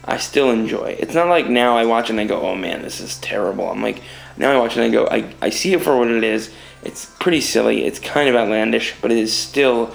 I 0.06 0.18
still 0.18 0.50
enjoy. 0.50 0.96
It's 0.98 1.14
not 1.14 1.28
like 1.28 1.48
now 1.48 1.76
I 1.76 1.84
watch 1.84 2.10
and 2.10 2.20
I 2.20 2.24
go, 2.24 2.40
oh 2.40 2.54
man, 2.54 2.82
this 2.82 3.00
is 3.00 3.18
terrible. 3.18 3.68
I'm 3.68 3.82
like, 3.82 4.02
now 4.36 4.52
I 4.52 4.58
watch 4.58 4.76
and 4.76 4.84
I 4.84 4.88
go, 4.88 5.06
I, 5.08 5.34
I 5.42 5.50
see 5.50 5.72
it 5.72 5.82
for 5.82 5.96
what 5.96 6.08
it 6.08 6.22
is. 6.22 6.52
It's 6.84 7.06
pretty 7.18 7.40
silly. 7.40 7.84
It's 7.84 7.98
kind 7.98 8.28
of 8.28 8.36
outlandish, 8.36 8.94
but 9.02 9.10
it 9.10 9.18
is 9.18 9.36
still 9.36 9.92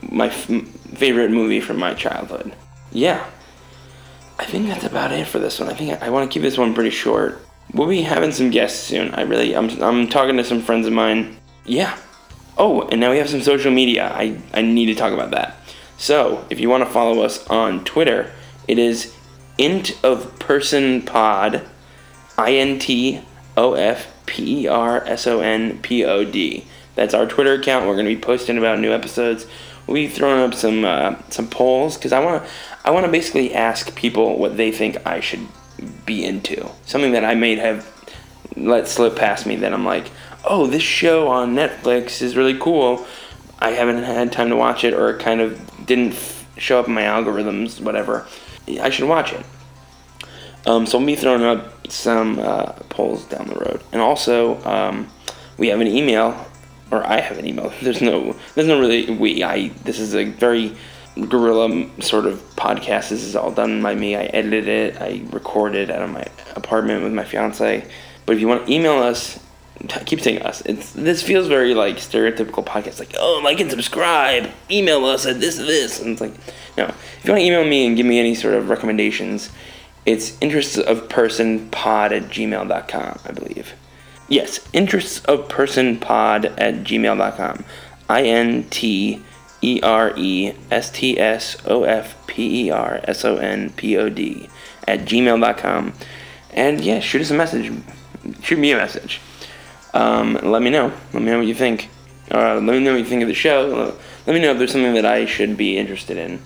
my 0.00 0.28
f- 0.28 0.46
favorite 0.94 1.30
movie 1.30 1.60
from 1.60 1.78
my 1.78 1.92
childhood. 1.92 2.54
Yeah. 2.90 3.24
I 4.38 4.44
think 4.46 4.68
that's 4.68 4.84
about 4.84 5.12
it 5.12 5.26
for 5.26 5.38
this 5.38 5.60
one. 5.60 5.68
I 5.68 5.74
think 5.74 6.02
I, 6.02 6.06
I 6.06 6.10
want 6.10 6.30
to 6.30 6.32
keep 6.32 6.42
this 6.42 6.56
one 6.56 6.72
pretty 6.72 6.90
short. 6.90 7.44
We'll 7.74 7.88
be 7.88 8.02
having 8.02 8.32
some 8.32 8.50
guests 8.50 8.82
soon. 8.82 9.12
I 9.14 9.22
really, 9.22 9.54
I'm, 9.54 9.68
I'm 9.82 10.08
talking 10.08 10.38
to 10.38 10.44
some 10.44 10.62
friends 10.62 10.86
of 10.86 10.94
mine. 10.94 11.36
Yeah. 11.66 11.96
Oh, 12.56 12.82
and 12.88 13.00
now 13.00 13.10
we 13.10 13.18
have 13.18 13.28
some 13.28 13.42
social 13.42 13.70
media. 13.70 14.10
I, 14.14 14.40
I 14.54 14.62
need 14.62 14.86
to 14.86 14.94
talk 14.94 15.12
about 15.12 15.30
that. 15.32 15.56
So, 15.98 16.44
if 16.50 16.58
you 16.58 16.68
want 16.68 16.84
to 16.84 16.90
follow 16.90 17.22
us 17.22 17.46
on 17.48 17.84
Twitter, 17.84 18.32
it 18.66 18.78
is 18.78 19.14
int 19.58 19.98
of 20.04 20.38
person 20.38 21.02
pod, 21.02 21.62
I 22.38 22.54
N 22.54 22.78
T 22.78 23.20
O 23.56 23.74
F 23.74 24.08
P 24.26 24.64
E 24.64 24.68
R 24.68 25.04
S 25.04 25.26
O 25.26 25.40
N 25.40 25.78
P 25.78 26.04
O 26.04 26.24
D. 26.24 26.64
That's 26.94 27.14
our 27.14 27.26
Twitter 27.26 27.54
account. 27.54 27.86
We're 27.86 27.94
going 27.94 28.06
to 28.06 28.14
be 28.14 28.20
posting 28.20 28.58
about 28.58 28.78
new 28.78 28.92
episodes. 28.92 29.46
We'll 29.86 29.94
be 29.94 30.08
throwing 30.08 30.40
up 30.40 30.54
some 30.54 30.84
uh, 30.84 31.16
some 31.30 31.48
polls 31.48 31.96
because 31.96 32.12
I 32.12 32.24
want 32.24 32.44
to 32.44 32.50
I 32.84 32.90
want 32.90 33.06
to 33.06 33.12
basically 33.12 33.54
ask 33.54 33.94
people 33.94 34.38
what 34.38 34.56
they 34.56 34.72
think 34.72 35.06
I 35.06 35.20
should 35.20 35.46
be 36.06 36.24
into. 36.24 36.68
Something 36.86 37.12
that 37.12 37.24
I 37.24 37.34
may 37.34 37.56
have 37.56 37.88
let 38.56 38.88
slip 38.88 39.16
past 39.16 39.46
me 39.46 39.56
that 39.56 39.72
I'm 39.72 39.84
like, 39.84 40.10
oh, 40.44 40.66
this 40.66 40.82
show 40.82 41.28
on 41.28 41.54
Netflix 41.54 42.22
is 42.22 42.36
really 42.36 42.58
cool. 42.58 43.06
I 43.58 43.70
haven't 43.70 44.02
had 44.02 44.32
time 44.32 44.48
to 44.50 44.56
watch 44.56 44.84
it, 44.84 44.92
or 44.92 45.10
it 45.10 45.20
kind 45.20 45.40
of 45.40 45.86
didn't 45.86 46.14
show 46.56 46.80
up 46.80 46.88
in 46.88 46.94
my 46.94 47.02
algorithms, 47.02 47.80
whatever. 47.80 48.26
I 48.68 48.90
should 48.90 49.08
watch 49.08 49.32
it. 49.32 49.44
Um, 50.66 50.86
so 50.86 50.98
we'll 50.98 51.06
be 51.06 51.16
throwing 51.16 51.42
up 51.42 51.90
some 51.90 52.38
uh, 52.38 52.72
polls 52.88 53.24
down 53.24 53.48
the 53.48 53.56
road, 53.56 53.82
and 53.92 54.00
also 54.00 54.62
um, 54.64 55.10
we 55.58 55.68
have 55.68 55.80
an 55.80 55.88
email, 55.88 56.46
or 56.90 57.04
I 57.04 57.20
have 57.20 57.38
an 57.38 57.46
email. 57.46 57.72
There's 57.82 58.00
no, 58.00 58.36
there's 58.54 58.68
no 58.68 58.78
really 58.78 59.10
we. 59.10 59.42
I 59.42 59.68
this 59.84 59.98
is 59.98 60.14
a 60.14 60.24
very 60.24 60.76
guerrilla 61.28 61.88
sort 62.00 62.26
of 62.26 62.40
podcast. 62.56 63.08
This 63.10 63.24
is 63.24 63.34
all 63.34 63.50
done 63.50 63.82
by 63.82 63.94
me. 63.94 64.14
I 64.16 64.24
edited 64.24 64.68
it. 64.68 65.00
I 65.00 65.22
recorded 65.30 65.90
out 65.90 66.02
of 66.02 66.10
my 66.10 66.24
apartment 66.54 67.02
with 67.02 67.12
my 67.12 67.24
fiance. 67.24 67.86
But 68.24 68.36
if 68.36 68.40
you 68.40 68.48
want 68.48 68.66
to 68.66 68.72
email 68.72 68.98
us, 68.98 69.38
I 69.90 70.04
keep 70.04 70.20
saying 70.20 70.42
us. 70.42 70.60
It's 70.62 70.92
this 70.92 71.22
feels 71.22 71.48
very 71.48 71.74
like 71.74 71.96
stereotypical 71.96 72.64
podcast. 72.64 72.98
Like 72.98 73.14
oh, 73.18 73.40
like 73.42 73.60
and 73.60 73.70
subscribe. 73.70 74.50
Email 74.70 75.04
us 75.04 75.26
at 75.26 75.40
this 75.40 75.56
this, 75.56 76.00
and 76.00 76.12
it's 76.12 76.20
like 76.20 76.34
no. 76.76 76.84
If 76.84 77.24
you 77.24 77.32
want 77.32 77.40
to 77.40 77.46
email 77.46 77.64
me 77.64 77.86
and 77.86 77.96
give 77.96 78.06
me 78.06 78.18
any 78.18 78.34
sort 78.34 78.54
of 78.54 78.68
recommendations, 78.68 79.50
it's 80.06 80.36
interests 80.40 80.78
of 80.78 81.08
person 81.08 81.68
pod 81.70 82.12
at 82.12 82.24
gmail.com, 82.24 83.20
I 83.24 83.32
believe. 83.32 83.74
Yes, 84.28 84.60
interests 84.72 85.24
of 85.24 85.48
person 85.48 85.98
pod 85.98 86.46
at 86.46 86.84
gmail.com. 86.84 87.64
I 88.08 88.22
N 88.22 88.64
T 88.70 89.20
E 89.62 89.80
R 89.82 90.12
E 90.16 90.52
S 90.70 90.90
T 90.90 91.18
S 91.18 91.56
O 91.66 91.84
F 91.84 92.26
P 92.26 92.66
E 92.66 92.70
R 92.70 93.00
S 93.04 93.24
O 93.24 93.36
N 93.36 93.70
P 93.70 93.96
O 93.96 94.08
D 94.08 94.48
at 94.86 95.00
gmail.com. 95.00 95.92
And 96.50 96.80
yeah, 96.80 97.00
shoot 97.00 97.22
us 97.22 97.30
a 97.30 97.34
message. 97.34 97.72
Shoot 98.42 98.58
me 98.58 98.72
a 98.72 98.76
message. 98.76 99.20
Um, 99.94 100.38
let 100.42 100.62
me 100.62 100.70
know. 100.70 100.92
Let 101.12 101.22
me 101.22 101.30
know 101.30 101.38
what 101.38 101.46
you 101.46 101.54
think. 101.54 101.88
Uh, 102.30 102.54
let 102.54 102.62
me 102.62 102.80
know 102.80 102.92
what 102.92 102.98
you 102.98 103.04
think 103.04 103.22
of 103.22 103.28
the 103.28 103.34
show. 103.34 103.94
Let 104.26 104.34
me 104.34 104.40
know 104.40 104.52
if 104.52 104.58
there's 104.58 104.72
something 104.72 104.94
that 104.94 105.04
I 105.04 105.26
should 105.26 105.56
be 105.56 105.76
interested 105.76 106.16
in. 106.16 106.40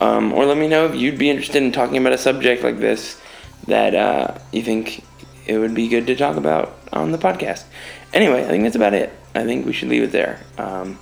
Um, 0.00 0.32
or 0.32 0.44
let 0.44 0.58
me 0.58 0.68
know 0.68 0.86
if 0.86 0.94
you'd 0.94 1.18
be 1.18 1.30
interested 1.30 1.62
in 1.62 1.72
talking 1.72 1.96
about 1.96 2.12
a 2.12 2.18
subject 2.18 2.62
like 2.62 2.78
this 2.78 3.20
that 3.66 3.94
uh, 3.94 4.38
you 4.52 4.62
think 4.62 5.02
it 5.46 5.58
would 5.58 5.74
be 5.74 5.88
good 5.88 6.06
to 6.06 6.16
talk 6.16 6.36
about 6.36 6.76
on 6.92 7.12
the 7.12 7.18
podcast. 7.18 7.64
Anyway, 8.12 8.44
I 8.44 8.48
think 8.48 8.64
that's 8.64 8.76
about 8.76 8.94
it. 8.94 9.12
I 9.34 9.44
think 9.44 9.66
we 9.66 9.72
should 9.72 9.88
leave 9.88 10.02
it 10.02 10.12
there. 10.12 10.40
Um, 10.58 10.98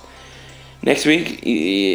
next 0.81 1.05
week, 1.05 1.41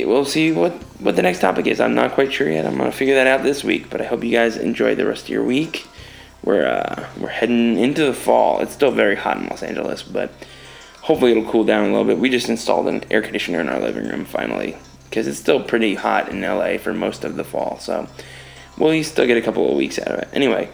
we'll 0.07 0.25
see 0.25 0.53
what, 0.53 0.73
what 1.01 1.17
the 1.17 1.23
next 1.23 1.41
topic 1.41 1.67
is. 1.67 1.81
I'm 1.81 1.95
not 1.95 2.13
quite 2.13 2.33
sure 2.33 2.51
yet. 2.51 2.67
I'm 2.67 2.77
going 2.77 2.91
to 2.91 2.97
figure 2.97 3.15
that 3.15 3.27
out 3.27 3.43
this 3.43 3.65
week, 3.65 3.91
but 3.91 4.01
I 4.01 4.05
hope 4.05 4.23
you 4.23 4.31
guys 4.31 4.57
enjoy 4.57 4.95
the 4.95 5.07
rest 5.07 5.25
of 5.25 5.31
your 5.31 5.45
week. 5.45 5.87
We're, 6.43 6.67
uh, 6.67 7.09
we're 7.19 7.29
heading 7.29 7.79
into 7.79 8.05
the 8.05 8.15
fall. 8.15 8.61
It's 8.61 8.73
still 8.73 8.91
very 8.91 9.17
hot 9.17 9.39
in 9.39 9.49
Los 9.49 9.63
Angeles, 9.63 10.03
but 10.03 10.33
hopefully 11.03 11.33
it'll 11.33 11.51
cool 11.51 11.65
down 11.65 11.85
a 11.85 11.93
little 11.93 12.05
bit. 12.05 12.19
We 12.19 12.31
just 12.31 12.49
installed 12.49 12.89
an 12.89 13.05
air 13.11 13.23
conditioner 13.23 13.61
in 13.61 13.69
our 13.69 13.81
living 13.81 14.09
room 14.09 14.25
finally 14.25 14.77
because 15.05 15.27
it's 15.27 15.39
still 15.39 15.63
pretty 15.63 15.97
hot 15.97 16.29
in 16.29 16.41
LA 16.41 16.79
for 16.79 16.95
most 16.95 17.25
of 17.25 17.37
the 17.37 17.45
fall. 17.45 17.79
So 17.79 18.09
we'll 18.79 19.03
still 19.05 19.27
get 19.27 19.37
a 19.37 19.43
couple 19.43 19.69
of 19.69 19.77
weeks 19.77 19.99
out 19.99 20.09
of 20.09 20.21
it. 20.21 20.29
Anyway, 20.33 20.71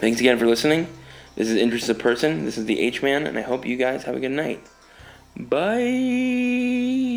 thanks 0.00 0.18
again 0.20 0.38
for 0.38 0.46
listening. 0.46 0.88
This 1.36 1.48
is 1.48 1.56
Interested 1.56 1.98
Person. 1.98 2.44
This 2.44 2.56
is 2.56 2.64
the 2.66 2.80
H 2.80 3.02
Man, 3.02 3.26
and 3.26 3.36
I 3.36 3.42
hope 3.42 3.66
you 3.66 3.76
guys 3.76 4.04
have 4.04 4.16
a 4.16 4.20
good 4.20 4.30
night. 4.30 4.64
Bye. 5.36 7.13